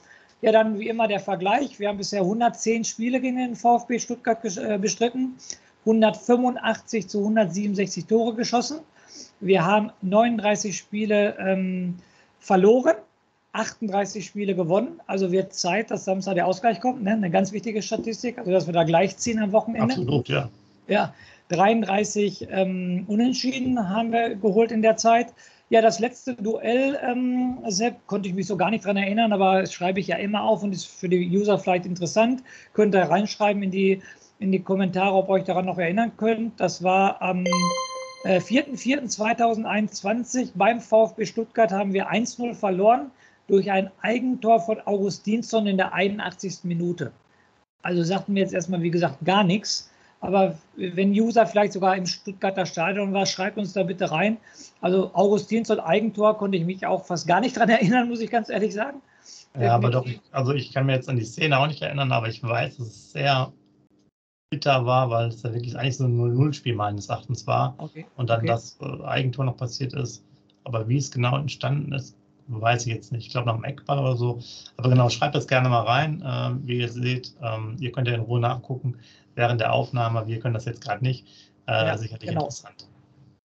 Ja, 0.42 0.52
dann 0.52 0.78
wie 0.78 0.88
immer 0.88 1.08
der 1.08 1.20
Vergleich. 1.20 1.78
Wir 1.78 1.88
haben 1.88 1.98
bisher 1.98 2.20
110 2.20 2.84
Spiele 2.84 3.20
gegen 3.20 3.36
den 3.36 3.54
VfB 3.54 4.00
Stuttgart 4.00 4.44
äh, 4.56 4.76
bestritten. 4.76 5.36
185 5.84 7.08
zu 7.08 7.18
167 7.18 8.06
Tore 8.06 8.34
geschossen. 8.34 8.80
Wir 9.40 9.64
haben 9.64 9.90
39 10.02 10.76
Spiele 10.76 11.36
ähm, 11.38 11.96
verloren, 12.38 12.94
38 13.52 14.24
Spiele 14.24 14.54
gewonnen. 14.54 15.00
Also 15.06 15.32
wird 15.32 15.52
Zeit, 15.52 15.90
dass 15.90 16.04
Samstag 16.04 16.34
der 16.34 16.46
Ausgleich 16.46 16.80
kommt. 16.80 17.02
Ne? 17.02 17.12
Eine 17.12 17.30
ganz 17.30 17.52
wichtige 17.52 17.82
Statistik, 17.82 18.38
also 18.38 18.50
dass 18.50 18.66
wir 18.66 18.72
da 18.72 18.84
gleichziehen 18.84 19.40
am 19.40 19.52
Wochenende. 19.52 19.94
Absolut, 19.94 20.28
ja. 20.28 20.48
Ja, 20.88 21.14
33 21.48 22.48
ähm, 22.50 23.04
Unentschieden 23.06 23.88
haben 23.88 24.12
wir 24.12 24.34
geholt 24.34 24.72
in 24.72 24.82
der 24.82 24.96
Zeit. 24.96 25.32
Ja, 25.68 25.80
das 25.80 26.00
letzte 26.00 26.34
Duell, 26.34 26.98
ähm, 27.02 27.58
Sepp, 27.68 28.06
konnte 28.06 28.28
ich 28.28 28.34
mich 28.34 28.46
so 28.46 28.56
gar 28.56 28.70
nicht 28.70 28.84
dran 28.84 28.96
erinnern, 28.96 29.32
aber 29.32 29.62
das 29.62 29.72
schreibe 29.72 30.00
ich 30.00 30.06
ja 30.06 30.16
immer 30.16 30.42
auf 30.42 30.62
und 30.62 30.72
ist 30.72 30.84
für 30.84 31.08
die 31.08 31.28
User 31.30 31.58
vielleicht 31.58 31.86
interessant. 31.86 32.42
Könnt 32.74 32.94
ihr 32.94 33.02
reinschreiben 33.02 33.62
in 33.62 33.70
die 33.70 34.02
in 34.42 34.52
die 34.52 34.62
Kommentare, 34.62 35.14
ob 35.14 35.28
ihr 35.28 35.34
euch 35.34 35.44
daran 35.44 35.66
noch 35.66 35.78
erinnern 35.78 36.12
könnt. 36.16 36.58
Das 36.60 36.82
war 36.82 37.22
am 37.22 37.44
äh, 38.24 38.38
4.4.2021 38.38 40.50
beim 40.54 40.80
VfB 40.80 41.26
Stuttgart 41.26 41.70
haben 41.72 41.92
wir 41.92 42.10
1-0 42.10 42.54
verloren 42.54 43.10
durch 43.46 43.70
ein 43.70 43.90
Eigentor 44.00 44.60
von 44.60 44.80
Augustinsson 44.84 45.66
in 45.66 45.76
der 45.76 45.92
81. 45.94 46.60
Minute. 46.64 47.12
Also 47.82 48.02
sagten 48.02 48.34
wir 48.34 48.42
jetzt 48.42 48.54
erstmal, 48.54 48.82
wie 48.82 48.90
gesagt, 48.90 49.18
gar 49.24 49.44
nichts. 49.44 49.90
Aber 50.20 50.56
wenn 50.76 51.10
User 51.10 51.46
vielleicht 51.46 51.72
sogar 51.72 51.96
im 51.96 52.06
Stuttgarter 52.06 52.64
Stadion 52.64 53.12
war, 53.12 53.26
schreibt 53.26 53.58
uns 53.58 53.72
da 53.72 53.82
bitte 53.82 54.08
rein. 54.10 54.38
Also 54.80 55.10
Augustinsson 55.14 55.80
Eigentor 55.80 56.38
konnte 56.38 56.56
ich 56.56 56.64
mich 56.64 56.86
auch 56.86 57.04
fast 57.04 57.26
gar 57.26 57.40
nicht 57.40 57.56
dran 57.56 57.68
erinnern, 57.68 58.08
muss 58.08 58.20
ich 58.20 58.30
ganz 58.30 58.48
ehrlich 58.48 58.72
sagen. 58.72 59.02
Ja, 59.60 59.74
aber 59.74 59.90
doch, 59.90 60.06
also 60.30 60.52
ich 60.52 60.72
kann 60.72 60.86
mir 60.86 60.94
jetzt 60.94 61.08
an 61.08 61.16
die 61.16 61.24
Szene 61.24 61.58
auch 61.58 61.66
nicht 61.66 61.82
erinnern, 61.82 62.12
aber 62.12 62.28
ich 62.28 62.40
weiß, 62.42 62.76
dass 62.76 62.86
es 62.86 63.12
sehr 63.12 63.52
bitter 64.52 64.84
war, 64.84 65.08
weil 65.08 65.28
es 65.28 65.42
ja 65.42 65.54
wirklich 65.54 65.78
eigentlich 65.78 65.96
so 65.96 66.04
ein 66.04 66.14
0-0-Spiel 66.14 66.74
meines 66.74 67.08
Erachtens 67.08 67.46
war. 67.46 67.74
Okay. 67.78 68.04
Und 68.16 68.28
dann 68.28 68.40
okay. 68.40 68.48
das 68.48 68.78
äh, 68.82 69.02
Eigentor 69.04 69.46
noch 69.46 69.56
passiert 69.56 69.94
ist. 69.94 70.22
Aber 70.64 70.86
wie 70.88 70.98
es 70.98 71.10
genau 71.10 71.38
entstanden 71.38 71.92
ist, 71.92 72.14
weiß 72.48 72.86
ich 72.86 72.92
jetzt 72.92 73.12
nicht. 73.12 73.26
Ich 73.26 73.32
glaube 73.32 73.46
nach 73.46 73.54
dem 73.54 73.64
Eckball 73.64 73.98
oder 73.98 74.14
so. 74.14 74.40
Aber 74.76 74.90
genau, 74.90 75.08
schreibt 75.08 75.34
das 75.34 75.46
gerne 75.46 75.70
mal 75.70 75.84
rein. 75.84 76.22
Ähm, 76.24 76.60
wie 76.66 76.80
ihr 76.80 76.90
seht, 76.90 77.34
ähm, 77.42 77.76
ihr 77.80 77.92
könnt 77.92 78.08
ja 78.08 78.14
in 78.14 78.20
Ruhe 78.20 78.40
nachgucken 78.40 78.98
während 79.34 79.62
der 79.62 79.72
Aufnahme. 79.72 80.26
Wir 80.26 80.38
können 80.38 80.52
das 80.52 80.66
jetzt 80.66 80.82
gerade 80.82 81.02
nicht. 81.02 81.26
Äh, 81.66 81.86
ja, 81.86 81.96
sicherlich 81.96 82.28
genau. 82.28 82.42
interessant. 82.42 82.86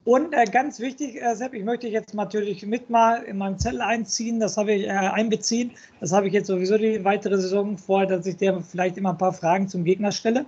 Und 0.07 0.31
äh, 0.31 0.45
ganz 0.45 0.79
wichtig, 0.79 1.21
äh, 1.21 1.35
Sepp, 1.35 1.53
ich 1.53 1.65
möchte 1.65 1.89
jetzt 1.89 2.13
natürlich 2.13 2.65
mit 2.65 2.89
mal 2.89 3.23
in 3.23 3.37
meinem 3.37 3.59
Zettel 3.59 3.81
einziehen, 3.81 4.39
das 4.39 4.55
habe 4.55 4.71
ich 4.71 4.85
äh, 4.85 4.91
einbeziehen. 4.91 5.71
Das 5.99 6.13
habe 6.13 6.27
ich 6.27 6.33
jetzt 6.33 6.47
sowieso 6.47 6.77
die 6.77 7.03
weitere 7.03 7.37
Saison 7.37 7.77
vor, 7.77 8.05
dass 8.05 8.25
ich 8.25 8.37
dir 8.37 8.57
vielleicht 8.61 8.95
immer 8.95 9.09
ein 9.09 9.17
paar 9.17 9.33
Fragen 9.33 9.67
zum 9.67 9.83
Gegner 9.83 10.13
stelle. 10.13 10.45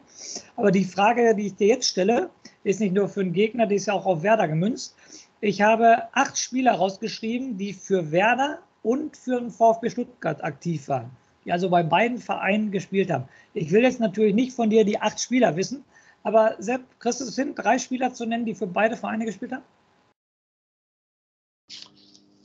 Aber 0.55 0.71
die 0.71 0.85
Frage, 0.85 1.35
die 1.35 1.47
ich 1.47 1.55
dir 1.55 1.67
jetzt 1.67 1.89
stelle, 1.89 2.29
ist 2.63 2.79
nicht 2.79 2.93
nur 2.93 3.09
für 3.09 3.21
den 3.21 3.33
Gegner, 3.33 3.67
die 3.67 3.75
ist 3.75 3.87
ja 3.87 3.95
auch 3.95 4.05
auf 4.05 4.23
Werder 4.23 4.47
gemünzt. 4.47 4.95
Ich 5.41 5.61
habe 5.61 6.03
acht 6.13 6.37
Spieler 6.37 6.75
rausgeschrieben, 6.75 7.57
die 7.57 7.73
für 7.73 8.13
Werder 8.13 8.59
und 8.81 9.17
für 9.17 9.41
den 9.41 9.51
VfB 9.51 9.89
Stuttgart 9.89 10.41
aktiv 10.41 10.87
waren, 10.87 11.09
die 11.43 11.51
also 11.51 11.69
bei 11.69 11.83
beiden 11.83 12.17
Vereinen 12.17 12.71
gespielt 12.71 13.11
haben. 13.11 13.25
Ich 13.53 13.73
will 13.73 13.83
jetzt 13.83 13.99
natürlich 13.99 14.33
nicht 14.33 14.53
von 14.53 14.69
dir 14.69 14.85
die 14.85 15.01
acht 15.01 15.19
Spieler 15.19 15.57
wissen, 15.57 15.83
aber 16.23 16.55
Sepp, 16.59 16.99
kriegst 16.99 17.21
du 17.21 17.25
es 17.25 17.35
hin, 17.35 17.55
drei 17.55 17.77
Spieler 17.79 18.13
zu 18.13 18.25
nennen, 18.25 18.45
die 18.45 18.55
für 18.55 18.67
beide 18.67 18.97
Vereine 18.97 19.25
gespielt 19.25 19.51
haben? 19.51 19.63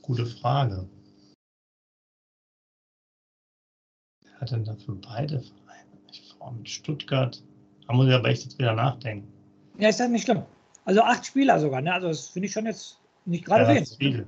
Gute 0.01 0.25
Frage. 0.25 0.87
Wer 4.23 4.39
hat 4.39 4.51
denn 4.51 4.63
da 4.63 4.75
für 4.75 4.95
beide 4.95 5.41
Vereine? 5.41 5.99
Ich 6.11 6.33
fahre 6.33 6.53
mit 6.53 6.69
Stuttgart. 6.69 7.43
Da 7.87 7.93
muss 7.93 8.07
ich 8.07 8.13
aber 8.13 8.29
echt 8.29 8.43
jetzt 8.43 8.59
wieder 8.59 8.73
nachdenken. 8.73 9.31
Ja, 9.77 9.89
ist 9.89 9.99
das 9.99 10.09
nicht 10.09 10.25
schlimm. 10.25 10.43
Also 10.85 11.01
acht 11.01 11.25
Spieler 11.25 11.59
sogar, 11.59 11.81
ne? 11.81 11.93
Also 11.93 12.07
das 12.07 12.27
finde 12.27 12.47
ich 12.47 12.53
schon 12.53 12.65
jetzt 12.65 12.99
nicht 13.25 13.45
gerade 13.45 13.63
ja, 13.63 13.79
Das 13.79 13.91
ist 13.91 13.97
viel. 13.97 14.27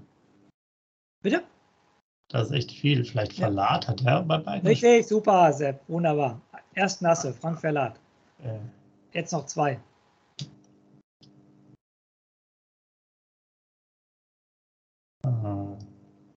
Bitte? 1.21 1.43
Das 2.29 2.47
ist 2.47 2.53
echt 2.53 2.71
viel. 2.71 3.05
Vielleicht 3.05 3.33
Verlat 3.33 3.85
ja. 3.85 3.89
hat 3.89 4.01
er 4.03 4.23
bei 4.23 4.37
beiden. 4.37 4.67
Richtig, 4.67 5.07
super, 5.07 5.53
Sepp. 5.53 5.81
Wunderbar. 5.87 6.41
Erst 6.73 7.01
Nasse, 7.01 7.33
Frank 7.33 7.59
Verlat. 7.59 7.99
Äh. 8.43 8.59
Jetzt 9.17 9.31
noch 9.31 9.47
zwei. 9.47 9.71
Äh, 9.71 9.79
wer 15.23 15.77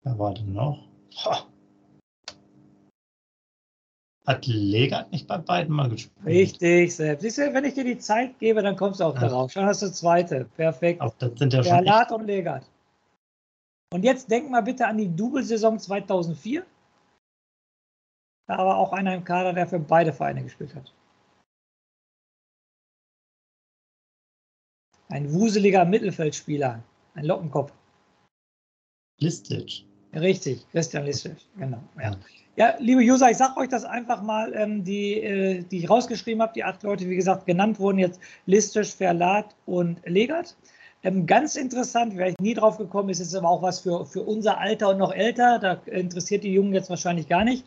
war 0.04 0.32
denn 0.32 0.52
noch? 0.52 0.86
Ha. 1.24 1.44
Hat 4.28 4.46
Legat 4.46 5.10
nicht 5.10 5.26
bei 5.26 5.38
beiden 5.38 5.74
mal 5.74 5.88
gespielt? 5.88 6.24
Richtig, 6.24 6.94
selbst. 6.94 7.22
Siehst 7.22 7.38
du, 7.38 7.52
wenn 7.52 7.64
ich 7.64 7.74
dir 7.74 7.82
die 7.82 7.98
Zeit 7.98 8.38
gebe, 8.38 8.62
dann 8.62 8.76
kommst 8.76 9.00
du 9.00 9.04
auch 9.06 9.14
ja. 9.16 9.22
darauf. 9.22 9.50
Schon 9.50 9.64
hast 9.64 9.82
du 9.82 9.90
zweite. 9.90 10.44
Perfekt. 10.44 11.00
Auch 11.00 11.14
das 11.18 11.36
sind 11.36 11.52
ja 11.52 11.64
schon 11.64 11.72
Verlat 11.72 12.12
und 12.12 12.26
Legat. 12.26 12.70
Und 13.92 14.04
jetzt 14.04 14.30
denk 14.30 14.50
mal 14.50 14.62
bitte 14.62 14.86
an 14.86 14.98
die 14.98 15.08
Double-Saison 15.08 15.80
2004. 15.80 16.64
Da 18.46 18.58
war 18.58 18.76
auch 18.76 18.92
einer 18.92 19.16
im 19.16 19.24
Kader, 19.24 19.52
der 19.52 19.66
für 19.66 19.80
beide 19.80 20.12
Vereine 20.12 20.44
gespielt 20.44 20.76
hat. 20.76 20.94
Ein 25.08 25.32
wuseliger 25.32 25.84
Mittelfeldspieler, 25.84 26.82
ein 27.14 27.24
Lockenkopf. 27.24 27.72
Listic. 29.18 29.84
Richtig, 30.14 30.66
Christian 30.70 31.04
Listic, 31.04 31.36
genau. 31.58 31.78
Ja. 32.00 32.16
ja, 32.56 32.74
liebe 32.78 33.00
User, 33.02 33.30
ich 33.30 33.36
sage 33.36 33.58
euch 33.58 33.68
das 33.68 33.84
einfach 33.84 34.22
mal, 34.22 34.52
ähm, 34.54 34.84
die, 34.84 35.20
äh, 35.20 35.62
die 35.62 35.78
ich 35.78 35.90
rausgeschrieben 35.90 36.42
habe, 36.42 36.52
die 36.54 36.64
acht 36.64 36.82
Leute, 36.82 37.08
wie 37.08 37.16
gesagt, 37.16 37.46
genannt 37.46 37.78
wurden 37.78 37.98
jetzt 37.98 38.20
Listic, 38.46 38.86
Verlat 38.86 39.54
und 39.66 40.00
Legert. 40.06 40.56
Ähm, 41.02 41.26
ganz 41.26 41.56
interessant, 41.56 42.16
wäre 42.16 42.30
ich 42.30 42.38
nie 42.40 42.54
drauf 42.54 42.78
gekommen, 42.78 43.10
ist 43.10 43.20
jetzt 43.20 43.34
aber 43.34 43.48
auch 43.48 43.62
was 43.62 43.80
für, 43.80 44.04
für 44.04 44.22
unser 44.22 44.58
Alter 44.58 44.90
und 44.90 44.98
noch 44.98 45.12
älter, 45.12 45.58
da 45.58 45.74
interessiert 45.86 46.42
die 46.42 46.52
Jungen 46.52 46.74
jetzt 46.74 46.90
wahrscheinlich 46.90 47.28
gar 47.28 47.44
nicht. 47.44 47.64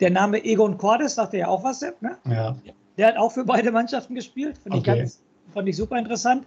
Der 0.00 0.10
Name 0.10 0.44
Egon 0.44 0.78
Cordes, 0.78 1.14
sagt 1.14 1.34
ja 1.34 1.46
auch 1.46 1.62
was, 1.62 1.80
Sepp, 1.80 2.02
ne? 2.02 2.18
Ja. 2.28 2.56
Der 2.96 3.08
hat 3.08 3.16
auch 3.16 3.32
für 3.32 3.44
beide 3.44 3.70
Mannschaften 3.70 4.14
gespielt, 4.14 4.58
finde 4.58 4.78
okay. 4.78 4.92
ich 4.92 4.98
ganz, 4.98 5.22
fand 5.52 5.68
ich 5.68 5.76
super 5.76 5.98
interessant. 5.98 6.46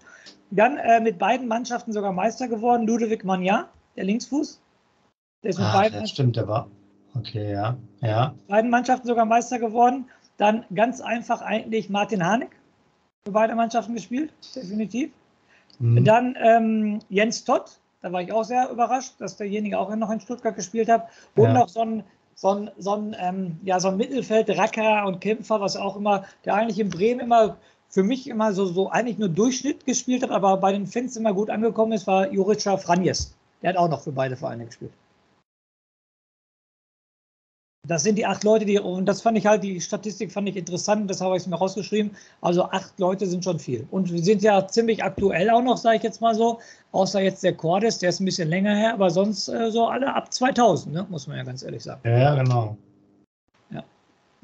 Dann 0.52 0.78
äh, 0.78 1.00
mit 1.02 1.18
beiden 1.18 1.48
Mannschaften 1.48 1.94
sogar 1.94 2.12
Meister 2.12 2.48
geworden, 2.48 2.88
Ludovic 2.88 3.24
Magna, 3.24 3.70
der 3.96 4.06
Linksfuß. 4.06 4.62
Der 5.44 5.50
ist 5.50 5.58
mit 5.58 5.68
Ach, 5.68 5.74
beiden, 5.74 6.08
stimmt, 6.08 6.36
der 6.36 6.48
war. 6.48 6.68
Okay, 7.16 7.52
ja. 7.54 7.78
ja. 8.02 8.36
Beiden 8.48 8.70
Mannschaften 8.70 9.08
sogar 9.08 9.26
Meister 9.26 9.60
geworden. 9.60 10.06
Dann 10.38 10.66
ganz 10.74 11.02
einfach 11.02 11.42
eigentlich 11.42 11.90
Martin 11.90 12.26
Harnik 12.26 12.50
für 13.26 13.32
beide 13.32 13.56
Mannschaften 13.56 13.94
gespielt, 13.94 14.34
definitiv. 14.56 15.12
Mhm. 15.80 16.04
Dann 16.04 16.36
ähm, 16.40 17.00
Jens 17.10 17.44
Todd, 17.44 17.80
da 18.02 18.12
war 18.12 18.22
ich 18.22 18.32
auch 18.32 18.44
sehr 18.44 18.70
überrascht, 18.70 19.14
dass 19.20 19.38
derjenige 19.38 19.80
auch 19.80 19.94
noch 19.96 20.12
in 20.12 20.20
Stuttgart 20.20 20.56
gespielt 20.56 20.90
hat. 20.90 21.08
Und 21.36 21.46
ja. 21.46 21.54
noch 21.54 21.70
so 21.70 21.82
ein, 21.82 22.04
so 22.36 22.50
ein, 22.50 22.72
so 22.78 22.96
ein, 22.96 23.16
ähm, 23.20 23.60
ja, 23.64 23.80
so 23.80 23.88
ein 23.88 23.98
Mittelfeld-Racker 23.98 25.06
und 25.06 25.22
Kämpfer, 25.22 25.62
was 25.62 25.78
auch 25.78 25.96
immer, 25.96 26.26
der 26.44 26.56
eigentlich 26.56 26.80
in 26.80 26.90
Bremen 26.90 27.22
immer 27.22 27.58
für 27.90 28.04
mich 28.04 28.28
immer 28.30 28.54
so, 28.54 28.66
so 28.66 28.90
eigentlich 28.90 29.18
nur 29.18 29.30
Durchschnitt 29.30 29.86
gespielt 29.86 30.24
hat, 30.24 30.32
aber 30.32 30.58
bei 30.58 30.72
den 30.72 30.88
Fans 30.88 31.16
immer 31.16 31.34
gut 31.34 31.50
angekommen 31.50 31.94
ist, 31.94 32.08
war 32.08 32.32
Jurica 32.32 32.78
Franjes. 32.78 33.34
Der 33.62 33.70
hat 33.70 33.78
auch 33.78 33.90
noch 33.90 34.02
für 34.02 34.12
beide 34.12 34.36
Vereine 34.36 34.66
gespielt. 34.66 34.92
Das 37.88 38.04
sind 38.04 38.18
die 38.18 38.26
acht 38.26 38.44
Leute, 38.44 38.66
die, 38.66 38.80
und 38.80 39.06
das 39.06 39.22
fand 39.22 39.38
ich 39.38 39.46
halt, 39.46 39.64
die 39.64 39.80
Statistik 39.80 40.32
fand 40.32 40.50
ich 40.50 40.56
interessant, 40.56 41.10
das 41.10 41.22
habe 41.22 41.38
ich 41.38 41.46
mir 41.46 41.56
rausgeschrieben. 41.56 42.12
Also 42.42 42.64
acht 42.64 43.00
Leute 43.00 43.28
sind 43.28 43.44
schon 43.44 43.60
viel. 43.60 43.88
Und 43.92 44.12
wir 44.12 44.24
sind 44.24 44.42
ja 44.42 44.68
ziemlich 44.68 45.04
aktuell 45.04 45.50
auch 45.52 45.62
noch, 45.62 45.78
sage 45.78 45.98
ich 45.98 46.04
jetzt 46.04 46.22
mal 46.22 46.34
so. 46.34 46.60
Außer 46.92 47.22
jetzt 47.22 47.44
der 47.44 47.54
Cordes, 47.54 48.00
der 48.00 48.10
ist 48.10 48.20
ein 48.20 48.26
bisschen 48.26 48.50
länger 48.50 48.76
her, 48.76 48.94
aber 48.94 49.10
sonst 49.10 49.50
äh, 49.50 49.70
so 49.70 49.88
alle 49.88 50.14
ab 50.14 50.34
2000, 50.34 50.94
ne? 50.94 51.06
muss 51.10 51.28
man 51.28 51.38
ja 51.38 51.44
ganz 51.44 51.62
ehrlich 51.62 51.84
sagen. 51.84 52.02
Ja, 52.06 52.36
genau. 52.36 52.76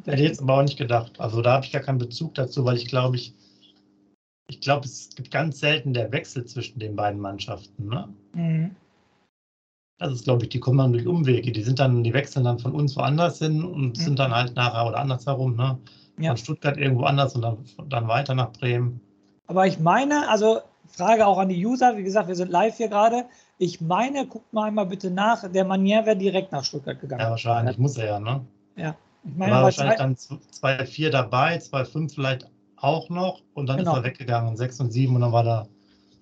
Hätte 0.05 0.21
ich 0.21 0.29
jetzt 0.29 0.41
aber 0.41 0.57
auch 0.57 0.63
nicht 0.63 0.77
gedacht. 0.77 1.19
Also 1.19 1.41
da 1.41 1.53
habe 1.53 1.65
ich 1.65 1.71
gar 1.71 1.81
keinen 1.81 1.97
Bezug 1.97 2.33
dazu, 2.35 2.65
weil 2.65 2.77
ich 2.77 2.87
glaube, 2.87 3.15
ich, 3.15 3.33
ich 4.47 4.61
glaube, 4.61 4.85
es 4.85 5.09
gibt 5.15 5.31
ganz 5.31 5.59
selten 5.59 5.93
der 5.93 6.11
Wechsel 6.11 6.45
zwischen 6.45 6.79
den 6.79 6.95
beiden 6.95 7.19
Mannschaften. 7.19 7.87
Ne? 7.87 8.09
Mhm. 8.33 8.75
Das 9.99 10.11
ist, 10.13 10.23
glaube 10.23 10.43
ich, 10.43 10.49
die 10.49 10.59
kommen 10.59 10.79
dann 10.79 10.93
durch 10.93 11.05
Umwege. 11.05 11.51
Die 11.51 11.63
sind 11.63 11.77
dann, 11.77 12.03
die 12.03 12.13
wechseln 12.13 12.43
dann 12.43 12.57
von 12.57 12.73
uns 12.73 12.95
woanders 12.97 13.37
hin 13.37 13.63
und 13.63 13.89
mhm. 13.89 13.95
sind 13.95 14.19
dann 14.19 14.33
halt 14.33 14.55
nachher 14.55 14.87
oder 14.87 14.99
andersherum, 14.99 15.55
ne? 15.55 15.77
Ja. 16.17 16.31
Von 16.31 16.37
Stuttgart 16.37 16.77
irgendwo 16.77 17.03
anders 17.03 17.35
und 17.35 17.43
dann, 17.43 17.57
dann 17.87 18.07
weiter 18.07 18.33
nach 18.33 18.51
Bremen. 18.51 18.99
Aber 19.47 19.67
ich 19.67 19.79
meine, 19.79 20.27
also 20.29 20.61
Frage 20.87 21.25
auch 21.25 21.37
an 21.37 21.49
die 21.49 21.65
User. 21.65 21.97
Wie 21.97 22.03
gesagt, 22.03 22.27
wir 22.27 22.35
sind 22.35 22.51
live 22.51 22.77
hier 22.77 22.89
gerade. 22.89 23.25
Ich 23.57 23.79
meine, 23.79 24.25
guckt 24.25 24.51
mal 24.53 24.67
einmal 24.67 24.87
bitte 24.87 25.11
nach, 25.11 25.49
der 25.49 25.65
Manier 25.65 26.05
wäre 26.05 26.17
direkt 26.17 26.51
nach 26.51 26.63
Stuttgart 26.63 26.99
gegangen. 26.99 27.21
Ja, 27.21 27.29
wahrscheinlich 27.29 27.77
muss 27.77 27.97
er 27.97 28.05
ja, 28.05 28.19
ne? 28.19 28.45
Ja. 28.75 28.95
Ich 29.23 29.35
meine, 29.35 29.51
war 29.51 29.63
wahrscheinlich 29.63 29.97
dann 29.97 30.15
2-4 30.15 31.09
dabei, 31.09 31.57
2-5 31.57 32.15
vielleicht 32.15 32.47
auch 32.77 33.09
noch 33.09 33.41
und 33.53 33.67
dann 33.67 33.77
genau. 33.77 33.91
ist 33.93 33.97
er 33.97 34.03
weggegangen, 34.03 34.57
6 34.57 34.79
und 34.79 34.91
7 34.91 35.15
und 35.15 35.21
dann 35.21 35.31
war 35.31 35.43
da 35.43 35.67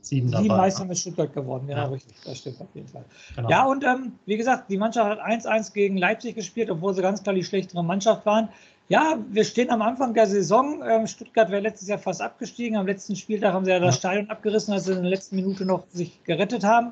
7 0.01 0.31
dabei. 0.31 0.43
Sieben 0.43 0.57
Meister 0.57 0.85
mit 0.85 0.97
Stuttgart 0.97 1.33
geworden, 1.33 1.69
ja, 1.69 1.77
ja, 1.77 1.85
richtig, 1.85 2.15
das 2.25 2.37
stimmt 2.39 2.59
auf 2.61 2.67
jeden 2.73 2.87
Fall. 2.87 3.05
Genau. 3.35 3.49
Ja, 3.49 3.65
und 3.65 3.83
ähm, 3.83 4.13
wie 4.25 4.37
gesagt, 4.37 4.69
die 4.69 4.77
Mannschaft 4.77 5.09
hat 5.09 5.19
1-1 5.19 5.73
gegen 5.73 5.97
Leipzig 5.97 6.35
gespielt, 6.35 6.69
obwohl 6.69 6.93
sie 6.93 7.01
ganz 7.01 7.23
klar 7.23 7.35
die 7.35 7.43
schlechtere 7.43 7.83
Mannschaft 7.83 8.25
waren. 8.25 8.49
Ja, 8.89 9.19
wir 9.29 9.43
stehen 9.43 9.69
am 9.69 9.83
Anfang 9.83 10.15
der 10.15 10.25
Saison. 10.25 10.81
Ähm, 10.83 11.05
Stuttgart 11.05 11.51
wäre 11.51 11.61
letztes 11.61 11.87
Jahr 11.87 11.99
fast 11.99 12.21
abgestiegen. 12.21 12.75
Am 12.75 12.87
letzten 12.87 13.15
Spieltag 13.15 13.53
haben 13.53 13.63
sie 13.63 13.71
ja 13.71 13.79
das. 13.79 13.97
Stadion 13.97 14.29
abgerissen, 14.31 14.73
als 14.73 14.85
sie 14.85 14.93
in 14.93 15.03
der 15.03 15.11
letzten 15.11 15.35
Minute 15.35 15.63
noch 15.63 15.83
sich 15.91 16.23
gerettet 16.23 16.63
haben. 16.63 16.91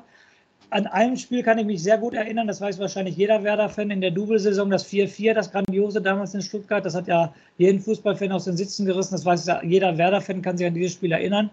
An 0.70 0.86
einem 0.86 1.16
Spiel 1.16 1.42
kann 1.42 1.58
ich 1.58 1.64
mich 1.64 1.82
sehr 1.82 1.96
gut 1.96 2.12
erinnern, 2.12 2.46
das 2.46 2.60
weiß 2.60 2.78
wahrscheinlich 2.78 3.16
jeder 3.16 3.42
Werder-Fan 3.42 3.90
in 3.90 4.02
der 4.02 4.10
Double-Saison, 4.10 4.68
das 4.68 4.86
4-4, 4.86 5.32
das 5.32 5.50
Grandiose 5.50 6.02
damals 6.02 6.34
in 6.34 6.42
Stuttgart, 6.42 6.84
das 6.84 6.94
hat 6.94 7.08
ja 7.08 7.32
jeden 7.56 7.80
Fußballfan 7.80 8.32
aus 8.32 8.44
den 8.44 8.56
Sitzen 8.56 8.84
gerissen, 8.84 9.14
das 9.14 9.24
weiß 9.24 9.50
jeder 9.62 9.96
Werder-Fan, 9.96 10.42
kann 10.42 10.58
sich 10.58 10.66
an 10.66 10.74
dieses 10.74 10.92
Spiel 10.92 11.12
erinnern. 11.12 11.50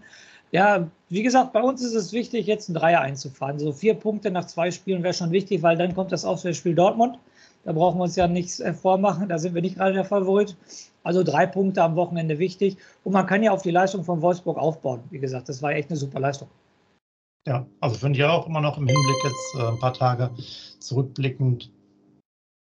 Ja, 0.51 0.89
wie 1.09 1.23
gesagt, 1.23 1.53
bei 1.53 1.61
uns 1.61 1.81
ist 1.81 1.95
es 1.95 2.13
wichtig, 2.13 2.45
jetzt 2.45 2.69
ein 2.69 2.73
Dreier 2.73 3.01
einzufahren. 3.01 3.59
So 3.59 3.71
vier 3.71 3.93
Punkte 3.93 4.31
nach 4.31 4.45
zwei 4.45 4.71
Spielen 4.71 5.03
wäre 5.03 5.13
schon 5.13 5.31
wichtig, 5.31 5.63
weil 5.63 5.77
dann 5.77 5.95
kommt 5.95 6.11
das 6.11 6.25
Auswärtsspiel 6.25 6.75
Dortmund. 6.75 7.17
Da 7.63 7.71
brauchen 7.71 7.97
wir 7.97 8.03
uns 8.03 8.15
ja 8.15 8.27
nichts 8.27 8.59
äh, 8.59 8.73
vormachen, 8.73 9.27
da 9.27 9.39
sind 9.39 9.55
wir 9.55 9.61
nicht 9.61 9.75
gerade 9.75 9.93
der 9.93 10.05
Favorit. 10.05 10.55
Also 11.03 11.23
drei 11.23 11.45
Punkte 11.45 11.83
am 11.83 11.95
Wochenende 11.95 12.37
wichtig. 12.37 12.77
Und 13.03 13.13
man 13.13 13.25
kann 13.25 13.43
ja 13.43 13.51
auf 13.51 13.63
die 13.63 13.71
Leistung 13.71 14.03
von 14.03 14.21
Wolfsburg 14.21 14.57
aufbauen. 14.57 15.01
Wie 15.09 15.19
gesagt, 15.19 15.49
das 15.49 15.61
war 15.61 15.71
echt 15.71 15.89
eine 15.89 15.97
super 15.97 16.19
Leistung. 16.19 16.47
Ja, 17.47 17.67
also 17.79 17.95
finde 17.95 18.17
ich 18.17 18.25
auch 18.25 18.47
immer 18.47 18.61
noch 18.61 18.77
im 18.77 18.87
Hinblick 18.87 19.23
jetzt 19.23 19.55
äh, 19.55 19.67
ein 19.67 19.79
paar 19.79 19.93
Tage 19.93 20.31
zurückblickend, 20.79 21.71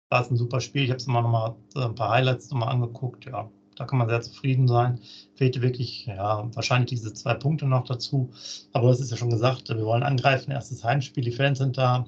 war 0.10 0.22
es 0.22 0.32
ein 0.32 0.38
super 0.38 0.60
Spiel. 0.60 0.84
Ich 0.84 0.90
habe 0.90 0.98
es 0.98 1.08
immer 1.08 1.22
noch 1.22 1.30
mal 1.30 1.56
äh, 1.76 1.86
ein 1.86 1.96
paar 1.96 2.10
Highlights 2.10 2.50
noch 2.50 2.60
mal 2.60 2.68
angeguckt. 2.68 3.26
Ja, 3.26 3.50
da 3.76 3.86
kann 3.86 4.00
man 4.00 4.10
sehr 4.10 4.22
zufrieden 4.22 4.68
sein. 4.68 5.00
Fehlte 5.36 5.62
wirklich, 5.62 6.08
ja, 6.08 6.50
wahrscheinlich 6.56 6.90
diese 6.90 7.14
zwei 7.14 7.36
Punkte 7.36 7.66
noch 7.68 7.86
dazu. 7.86 8.32
Aber 8.74 8.90
das 8.90 9.00
ist 9.00 9.12
ja 9.12 9.18
schon 9.18 9.30
gesagt, 9.30 9.70
wir 9.70 9.86
wollen 9.86 10.04
angreifen. 10.04 10.52
Erstes 10.52 10.84
Heimspiel, 10.84 11.24
die 11.24 11.32
Fans 11.32 11.60
sind 11.60 11.78
da, 11.78 12.06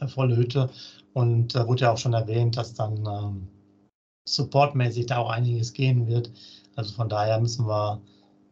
äh, 0.00 0.06
volle 0.06 0.36
Hütte. 0.36 0.70
Und 1.14 1.54
da 1.54 1.66
wurde 1.66 1.82
ja 1.82 1.92
auch 1.92 1.98
schon 1.98 2.12
erwähnt, 2.12 2.56
dass 2.58 2.74
dann 2.74 3.06
ähm, 3.06 3.48
supportmäßig 4.28 5.06
da 5.06 5.18
auch 5.18 5.30
einiges 5.30 5.72
gehen 5.72 6.06
wird. 6.06 6.30
Also 6.76 6.94
von 6.94 7.08
daher 7.08 7.40
müssen 7.40 7.66
wir 7.66 8.00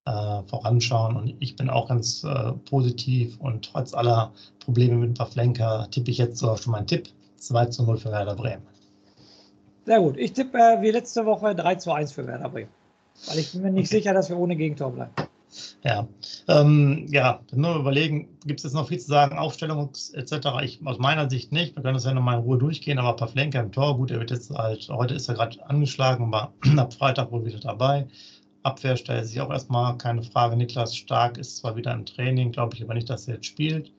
äh, 0.09 0.43
voranschauen. 0.49 1.17
Und 1.17 1.35
ich 1.39 1.57
bin 1.57 1.69
auch 1.69 1.89
ganz 1.89 2.25
äh, 2.25 2.53
positiv 2.69 3.39
und 3.41 3.71
trotz 3.71 3.95
aller 3.95 4.33
Probleme 4.65 4.97
mit 4.97 5.19
Pavlenka 5.19 5.87
tippe 5.91 6.11
ich 6.11 6.19
jetzt 6.19 6.39
sogar 6.39 6.57
schon 6.57 6.73
meinen 6.73 6.87
Tipp. 6.87 7.09
2 7.37 7.67
zu 7.67 7.85
0 7.85 7.99
für 7.99 8.11
Werder 8.11 8.35
Bremen. 8.35 8.63
Sehr 9.87 10.01
gut. 10.01 10.17
Ich 10.17 10.33
tippe 10.33 10.59
äh, 10.59 10.83
wie 10.83 10.91
letzte 10.91 11.25
Woche 11.25 11.55
3 11.55 11.77
zu 11.77 11.93
1 11.93 12.13
für 12.13 12.27
Werder 12.27 12.49
Bremen. 12.49 12.71
Weil 13.27 13.39
ich 13.39 13.53
bin 13.53 13.63
mir 13.63 13.71
nicht 13.71 13.89
okay. 13.89 13.99
sicher, 13.99 14.15
dass 14.15 14.29
wir 14.29 14.39
ohne 14.39 14.57
Gegentor 14.57 14.93
bleiben. 14.93 15.13
Ja, 15.83 16.07
ähm, 16.49 17.07
ja, 17.09 17.41
nur 17.53 17.77
überlegen, 17.77 18.29
gibt 18.45 18.61
es 18.61 18.65
jetzt 18.65 18.75
noch 18.75 18.89
viel 18.89 18.99
zu 18.99 19.07
sagen, 19.07 19.39
Aufstellung 19.39 19.91
etc. 20.13 20.33
Ich 20.63 20.81
aus 20.85 20.99
meiner 20.99 21.31
Sicht 21.31 21.53
nicht. 21.53 21.75
Wir 21.75 21.83
können 21.83 21.95
das 21.95 22.05
ja 22.05 22.13
nochmal 22.13 22.37
in 22.37 22.43
Ruhe 22.43 22.59
durchgehen, 22.59 22.99
aber 22.99 23.17
Pavlenka 23.17 23.61
im 23.61 23.73
Tor, 23.73 23.97
gut, 23.97 24.11
er 24.11 24.19
wird 24.19 24.31
jetzt 24.31 24.51
halt, 24.51 24.89
heute 24.91 25.15
ist 25.15 25.29
er 25.29 25.37
gerade 25.37 25.65
angeschlagen, 25.69 26.31
war 26.31 26.53
ab 26.77 26.93
Freitag 26.93 27.33
wohl 27.33 27.47
wieder 27.47 27.61
dabei. 27.61 28.07
Abwehr 28.63 28.97
stellt 28.97 29.27
sich 29.27 29.41
auch 29.41 29.51
erstmal 29.51 29.97
keine 29.99 30.23
Frage. 30.23 30.57
Niklas 30.57 30.97
Stark 30.97 31.39
ist 31.39 31.57
zwar 31.57 31.77
wieder 31.77 31.93
im 31.93 32.05
Training, 32.05 32.53
glaube 32.53 32.75
ich 32.75 32.83
aber 32.83 32.95
nicht, 32.95 33.09
dass 33.09 33.29
er 33.29 33.35
jetzt 33.35 33.47
spielt. 33.47 33.93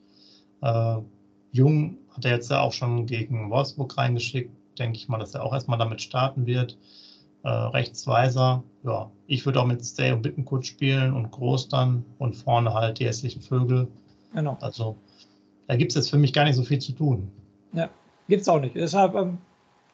Äh, 0.62 0.98
Jung 1.52 1.98
hat 2.16 2.26
er 2.26 2.32
jetzt 2.32 2.52
ja 2.52 2.62
auch 2.62 2.74
schon 2.74 3.06
gegen 3.06 3.50
Wolfsburg 3.50 3.98
reingeschickt. 3.98 4.52
Denke 4.78 4.98
ich 4.98 5.08
mal, 5.08 5.18
dass 5.18 5.34
er 5.34 5.44
auch 5.44 5.54
erstmal 5.54 5.80
damit 5.80 6.02
starten 6.02 6.46
wird. 6.46 6.78
Äh, 7.44 7.50
Rechtsweiser, 7.50 8.64
ja, 8.84 9.10
ich 9.28 9.46
würde 9.46 9.62
auch 9.62 9.66
mit 9.66 9.84
Stay 9.84 10.12
und 10.12 10.22
Bittenkurt 10.22 10.66
spielen 10.66 11.14
und 11.14 11.32
Groß 11.32 11.70
dann 11.70 12.06
und 12.18 12.36
vorne 12.36 12.74
halt 12.74 13.00
die 13.00 13.06
hässlichen 13.06 13.42
Vögel. 13.42 13.88
Genau. 14.34 14.58
Also 14.62 14.98
da 15.68 15.76
gibt 15.76 15.92
es 15.92 15.96
jetzt 15.96 16.10
für 16.10 16.18
mich 16.18 16.34
gar 16.34 16.44
nicht 16.44 16.56
so 16.56 16.64
viel 16.64 16.80
zu 16.80 16.92
tun. 16.92 17.32
Ja, 17.74 17.90
gibt 18.28 18.42
es 18.42 18.50
auch 18.50 18.60
nicht. 18.60 18.76
Deshalb 18.76 19.16
ähm, 19.16 19.38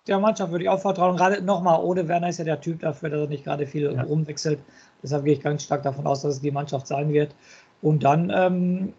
der 0.08 0.20
Mannschaft 0.20 0.52
würde 0.52 0.64
ich 0.64 0.70
auch 0.70 0.80
vertrauen. 0.80 1.18
Gerade 1.18 1.42
nochmal, 1.42 1.80
ohne 1.84 2.08
Werner 2.08 2.30
ist 2.30 2.40
ja 2.40 2.46
der 2.46 2.62
Typ 2.62 2.82
dafür, 2.82 3.10
dass 3.10 3.22
er 3.22 3.28
nicht 3.28 3.44
gerade 3.44 3.66
viel 3.66 3.92
ja. 3.92 4.04
rumwechselt. 4.04 4.60
Deshalb 5.02 5.26
gehe 5.26 5.34
ich 5.34 5.42
ganz 5.42 5.64
stark 5.64 5.84
davon 5.84 6.06
aus, 6.06 6.22
dass 6.22 6.36
es 6.36 6.42
die 6.42 6.52
Mannschaft 6.52 6.88
sein 6.88 7.12
wird. 7.12 7.36
Und 7.82 8.04
dann 8.04 8.32
ähm, 8.36 8.94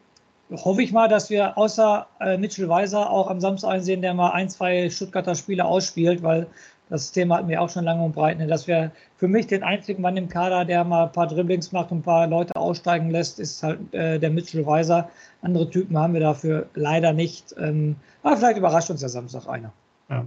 hoffe 0.51 0.83
ich 0.83 0.93
mal, 0.93 1.09
dass 1.09 1.31
wir 1.31 1.57
außer 1.57 2.07
äh, 2.21 2.37
Mitchell 2.37 2.69
Weiser 2.69 3.11
auch 3.11 3.29
am 3.29 3.41
Samstag 3.41 3.71
einsehen, 3.71 4.03
der 4.03 4.15
mal 4.15 4.31
ein, 4.31 4.49
zwei 4.49 4.89
Stuttgarter 4.91 5.35
Spiele 5.35 5.65
ausspielt, 5.65 6.23
weil 6.23 6.47
das 6.89 7.11
Thema 7.11 7.39
hatten 7.39 7.49
wir 7.49 7.61
auch 7.61 7.69
schon 7.69 7.85
lange 7.85 8.05
und 8.05 8.15
breit, 8.15 8.39
ne, 8.39 8.47
dass 8.47 8.69
wir 8.69 8.93
für 9.17 9.27
mich 9.27 9.49
den 9.49 9.65
einzigen 9.65 10.03
Mann 10.03 10.17
im 10.17 10.29
Kader, 10.29 10.65
der 10.65 10.85
mal 10.85 11.07
ein 11.07 11.13
paar 11.13 11.27
Dribblings 11.27 11.73
macht 11.73 11.91
und 11.91 11.99
ein 11.99 12.03
paar 12.03 12.29
Leute 12.29 12.55
aussteigen 12.55 13.11
lässt, 13.11 13.41
ist 13.41 13.63
halt 13.63 13.93
äh, 13.93 14.21
der 14.21 14.31
Mitchell 14.31 14.65
Weiser. 14.67 15.11
Andere 15.43 15.69
Typen 15.69 15.99
haben 15.99 16.15
wir 16.15 16.21
dafür 16.21 16.69
leider 16.75 17.13
nicht. 17.13 17.55
Ähm, 17.59 17.97
aber 18.23 18.37
vielleicht 18.37 18.59
überrascht 18.59 18.91
uns 18.91 19.03
ja 19.03 19.09
Samstag 19.09 19.49
einer. 19.49 19.73
Ja. 20.09 20.25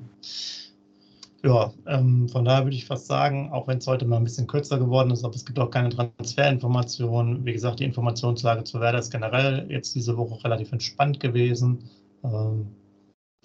Ja, 1.44 1.72
ähm, 1.88 2.28
von 2.28 2.44
daher 2.44 2.66
würde 2.66 2.76
ich 2.76 2.86
fast 2.86 3.08
sagen, 3.08 3.50
auch 3.52 3.68
wenn 3.68 3.78
es 3.78 3.88
heute 3.88 4.06
mal 4.06 4.18
ein 4.18 4.26
bisschen 4.26 4.48
kürzer 4.48 4.78
geworden 4.78 5.12
ist, 5.12 5.24
aber 5.24 5.36
es 5.36 5.46
gibt 5.46 5.58
auch 5.58 5.72
keine 5.72 5.90
Transferinformationen. 5.90 7.46
Wie 7.46 7.54
gesagt, 7.54 7.80
die 7.80 7.86
Informationslage 7.86 8.66
zu 8.66 8.82
Werder 8.82 9.00
ist 9.00 9.12
generell 9.12 9.66
jetzt 9.70 9.96
diese 9.96 10.18
Woche 10.18 10.44
relativ 10.44 10.74
entspannt 10.74 11.22
gewesen. 11.22 11.90
Ähm, 12.26 12.68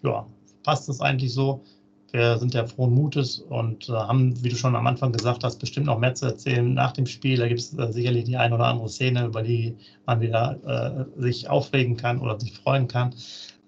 ja, 0.03 0.27
passt 0.65 0.89
es 0.89 1.01
eigentlich 1.01 1.33
so. 1.33 1.63
Wir 2.11 2.39
sind 2.39 2.55
ja 2.55 2.67
frohen 2.67 2.95
Mutes 2.95 3.39
und 3.39 3.89
äh, 3.89 3.93
haben, 3.93 4.43
wie 4.43 4.49
du 4.49 4.57
schon 4.57 4.77
am 4.77 4.87
Anfang 4.87 5.13
gesagt 5.13 5.45
hast, 5.45 5.59
bestimmt 5.59 5.87
noch 5.87 5.99
mehr 5.99 6.15
zu 6.15 6.27
erzählen 6.27 6.75
nach 6.75 6.93
dem 6.93 7.07
Spiel. 7.07 7.39
Da 7.39 7.47
gibt 7.47 7.61
es 7.61 7.77
äh, 7.77 7.93
sicherlich 7.93 8.25
die 8.25 8.37
ein 8.37 8.53
oder 8.53 8.67
andere 8.67 8.89
Szene, 8.89 9.27
über 9.27 9.43
die 9.43 9.77
man 10.07 10.21
wieder 10.21 10.59
äh, 11.17 11.21
sich 11.21 11.49
aufregen 11.49 11.97
kann 11.97 12.21
oder 12.21 12.39
sich 12.39 12.53
freuen 12.57 12.89
kann. 12.89 13.15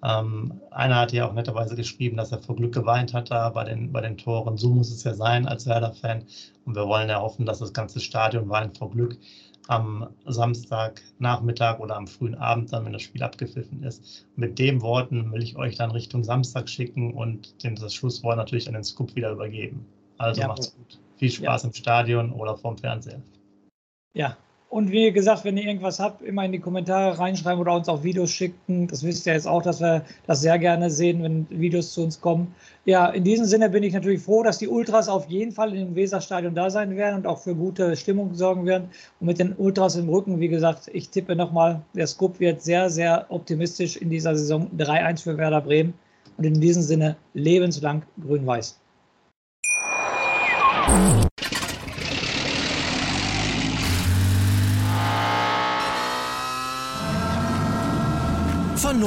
Ähm, 0.05 0.61
einer 0.71 0.97
hat 0.97 1.13
ja 1.13 1.29
auch 1.29 1.33
netterweise 1.33 1.75
geschrieben, 1.75 2.17
dass 2.17 2.33
er 2.33 2.39
vor 2.39 2.57
Glück 2.57 2.75
geweint 2.75 3.15
hat 3.15 3.31
da 3.31 3.49
bei 3.49 3.65
den, 3.65 3.93
bei 3.93 4.01
den 4.01 4.19
Toren. 4.19 4.57
So 4.57 4.71
muss 4.71 4.91
es 4.91 5.05
ja 5.05 5.15
sein 5.15 5.47
als 5.47 5.67
Werder-Fan. 5.67 6.25
Und 6.65 6.77
wir 6.77 6.87
wollen 6.87 7.09
ja 7.09 7.21
hoffen, 7.21 7.47
dass 7.47 7.59
das 7.59 7.73
ganze 7.73 8.01
Stadion 8.01 8.49
weint 8.49 8.79
vor 8.79 8.91
Glück 8.91 9.17
am 9.69 10.09
Samstagnachmittag 10.27 11.81
oder 11.81 11.97
am 11.97 12.07
frühen 12.07 12.37
Abend, 12.37 12.73
dann, 12.73 12.85
wenn 12.85 12.93
das 12.93 13.03
Spiel 13.03 13.23
abgepfiffen 13.23 13.83
ist. 13.83 14.27
Mit 14.37 14.59
den 14.59 14.81
Worten 14.81 15.33
will 15.33 15.43
ich 15.43 15.57
euch 15.57 15.77
dann 15.77 15.91
Richtung 15.91 16.23
Samstag 16.23 16.69
schicken 16.69 17.15
und 17.15 17.63
dem 17.65 17.75
das 17.75 17.95
Schlusswort 17.95 18.37
natürlich 18.37 18.69
an 18.69 18.75
den 18.75 18.85
Scoop 18.85 19.17
wieder 19.17 19.33
übergeben. 19.33 19.85
Also 20.19 20.43
ja. 20.43 20.49
macht's 20.49 20.75
gut. 20.75 21.01
Viel 21.17 21.31
Spaß 21.31 21.63
ja. 21.63 21.69
im 21.69 21.75
Stadion 21.75 22.33
oder 22.33 22.57
vorm 22.57 22.79
Fernseher. 22.79 23.21
Ja, 24.15 24.37
und 24.69 24.91
wie 24.91 25.13
gesagt, 25.13 25.45
wenn 25.45 25.57
ihr 25.57 25.65
irgendwas 25.65 26.01
habt, 26.01 26.23
immer 26.23 26.45
in 26.45 26.51
die 26.51 26.59
Kommentare 26.59 27.19
reinschreiben 27.19 27.61
oder 27.61 27.75
uns 27.75 27.89
auch 27.89 28.03
Videos 28.03 28.31
schicken. 28.31 28.89
Das 28.89 29.05
wisst 29.05 29.25
ihr 29.27 29.33
jetzt 29.33 29.47
auch, 29.47 29.63
dass 29.63 29.81
wir 29.81 30.03
das 30.27 30.41
sehr 30.41 30.59
gerne 30.59 30.91
sehen, 30.91 31.23
wenn 31.23 31.47
Videos 31.51 31.93
zu 31.93 32.03
uns 32.03 32.21
kommen. 32.21 32.53
Ja, 32.85 33.07
in 33.07 33.23
diesem 33.23 33.47
Sinne 33.47 33.71
bin 33.71 33.85
ich 33.85 33.95
natürlich 33.95 34.23
froh, 34.23 34.43
dass 34.43 34.59
die 34.59 34.67
Ultras 34.67 35.09
auf 35.09 35.29
jeden 35.29 35.53
Fall 35.53 35.71
dem 35.71 35.95
Weserstadion 35.95 36.55
da 36.55 36.69
sein 36.69 36.97
werden 36.97 37.17
und 37.17 37.27
auch 37.27 37.39
für 37.39 37.55
gute 37.55 37.95
Stimmung 37.97 38.35
sorgen 38.35 38.67
werden. 38.67 38.89
Und 39.21 39.29
mit 39.29 39.39
den 39.39 39.55
Ultras 39.57 39.95
im 39.97 40.09
Rücken, 40.09 40.41
wie 40.41 40.49
gesagt, 40.49 40.91
ich 40.93 41.11
tippe 41.11 41.37
nochmal, 41.37 41.81
der 41.95 42.09
Scoop 42.09 42.41
wird 42.41 42.61
sehr, 42.61 42.91
sehr 42.91 43.27
optimistisch 43.29 43.97
in 43.97 44.11
dieser 44.11 44.37
Saison 44.37 44.69
3-1 44.77 45.23
für 45.23 45.39
Werder 45.39 45.61
Bremen. 45.61 45.95
Und 46.39 46.45
in 46.45 46.61
diesem 46.61 46.83
Sinne 46.83 47.17
lebenslang 47.35 48.03
grün-weiß. 48.21 48.79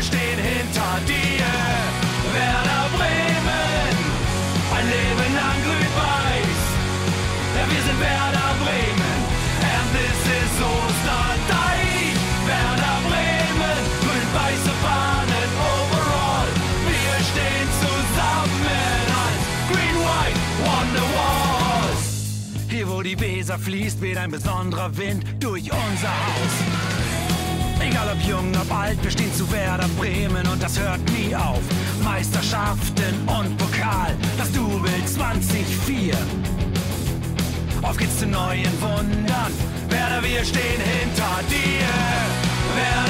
Wir 0.00 0.06
stehen 0.06 0.38
hinter 0.38 0.92
dir. 1.06 1.44
Werder 2.32 2.84
Bremen, 2.96 3.92
ein 4.76 4.86
Leben 4.94 5.34
lang 5.36 5.58
grün-weiß. 5.64 6.60
Ja, 7.56 7.64
wir 7.68 7.82
sind 7.86 8.00
Werder 8.00 8.52
Bremen, 8.62 9.20
and 9.74 9.88
this 9.92 10.20
is 10.40 10.52
Osterdeich. 10.72 12.16
Werder 12.48 12.98
Bremen, 13.08 13.80
grün-weiße 14.00 14.72
Fahnen 14.84 15.50
overall. 15.76 16.48
Wir 16.88 17.16
stehen 17.30 17.68
zusammen 17.84 19.04
als 19.24 19.42
Green 19.70 19.98
White 20.06 20.40
Wonderwalls. 20.64 22.02
Hier, 22.70 22.88
wo 22.88 23.02
die 23.02 23.20
Weser 23.20 23.58
fließt, 23.58 24.00
weht 24.00 24.16
ein 24.16 24.30
besonderer 24.30 24.96
Wind 24.96 25.24
durch 25.40 25.64
unser 25.64 26.14
Haus. 26.24 26.99
Egal 27.90 28.08
ob 28.12 28.22
jung, 28.22 28.52
ob 28.54 28.72
alt, 28.72 29.02
wir 29.02 29.10
stehen 29.10 29.34
zu 29.34 29.50
Werder 29.50 29.88
Bremen 29.98 30.46
und 30.46 30.62
das 30.62 30.78
hört 30.78 31.00
nie 31.10 31.34
auf. 31.34 31.60
Meisterschaften 32.04 33.14
und 33.26 33.56
Pokal, 33.58 34.14
das 34.38 34.52
Double 34.52 35.04
2004. 35.04 36.14
Auf 37.82 37.96
geht's 37.96 38.18
zu 38.20 38.26
neuen 38.26 38.80
Wundern. 38.80 39.52
Werder, 39.88 40.22
wir 40.22 40.44
stehen 40.44 40.80
hinter 40.80 41.40
dir. 41.50 41.88
Werder 42.76 43.09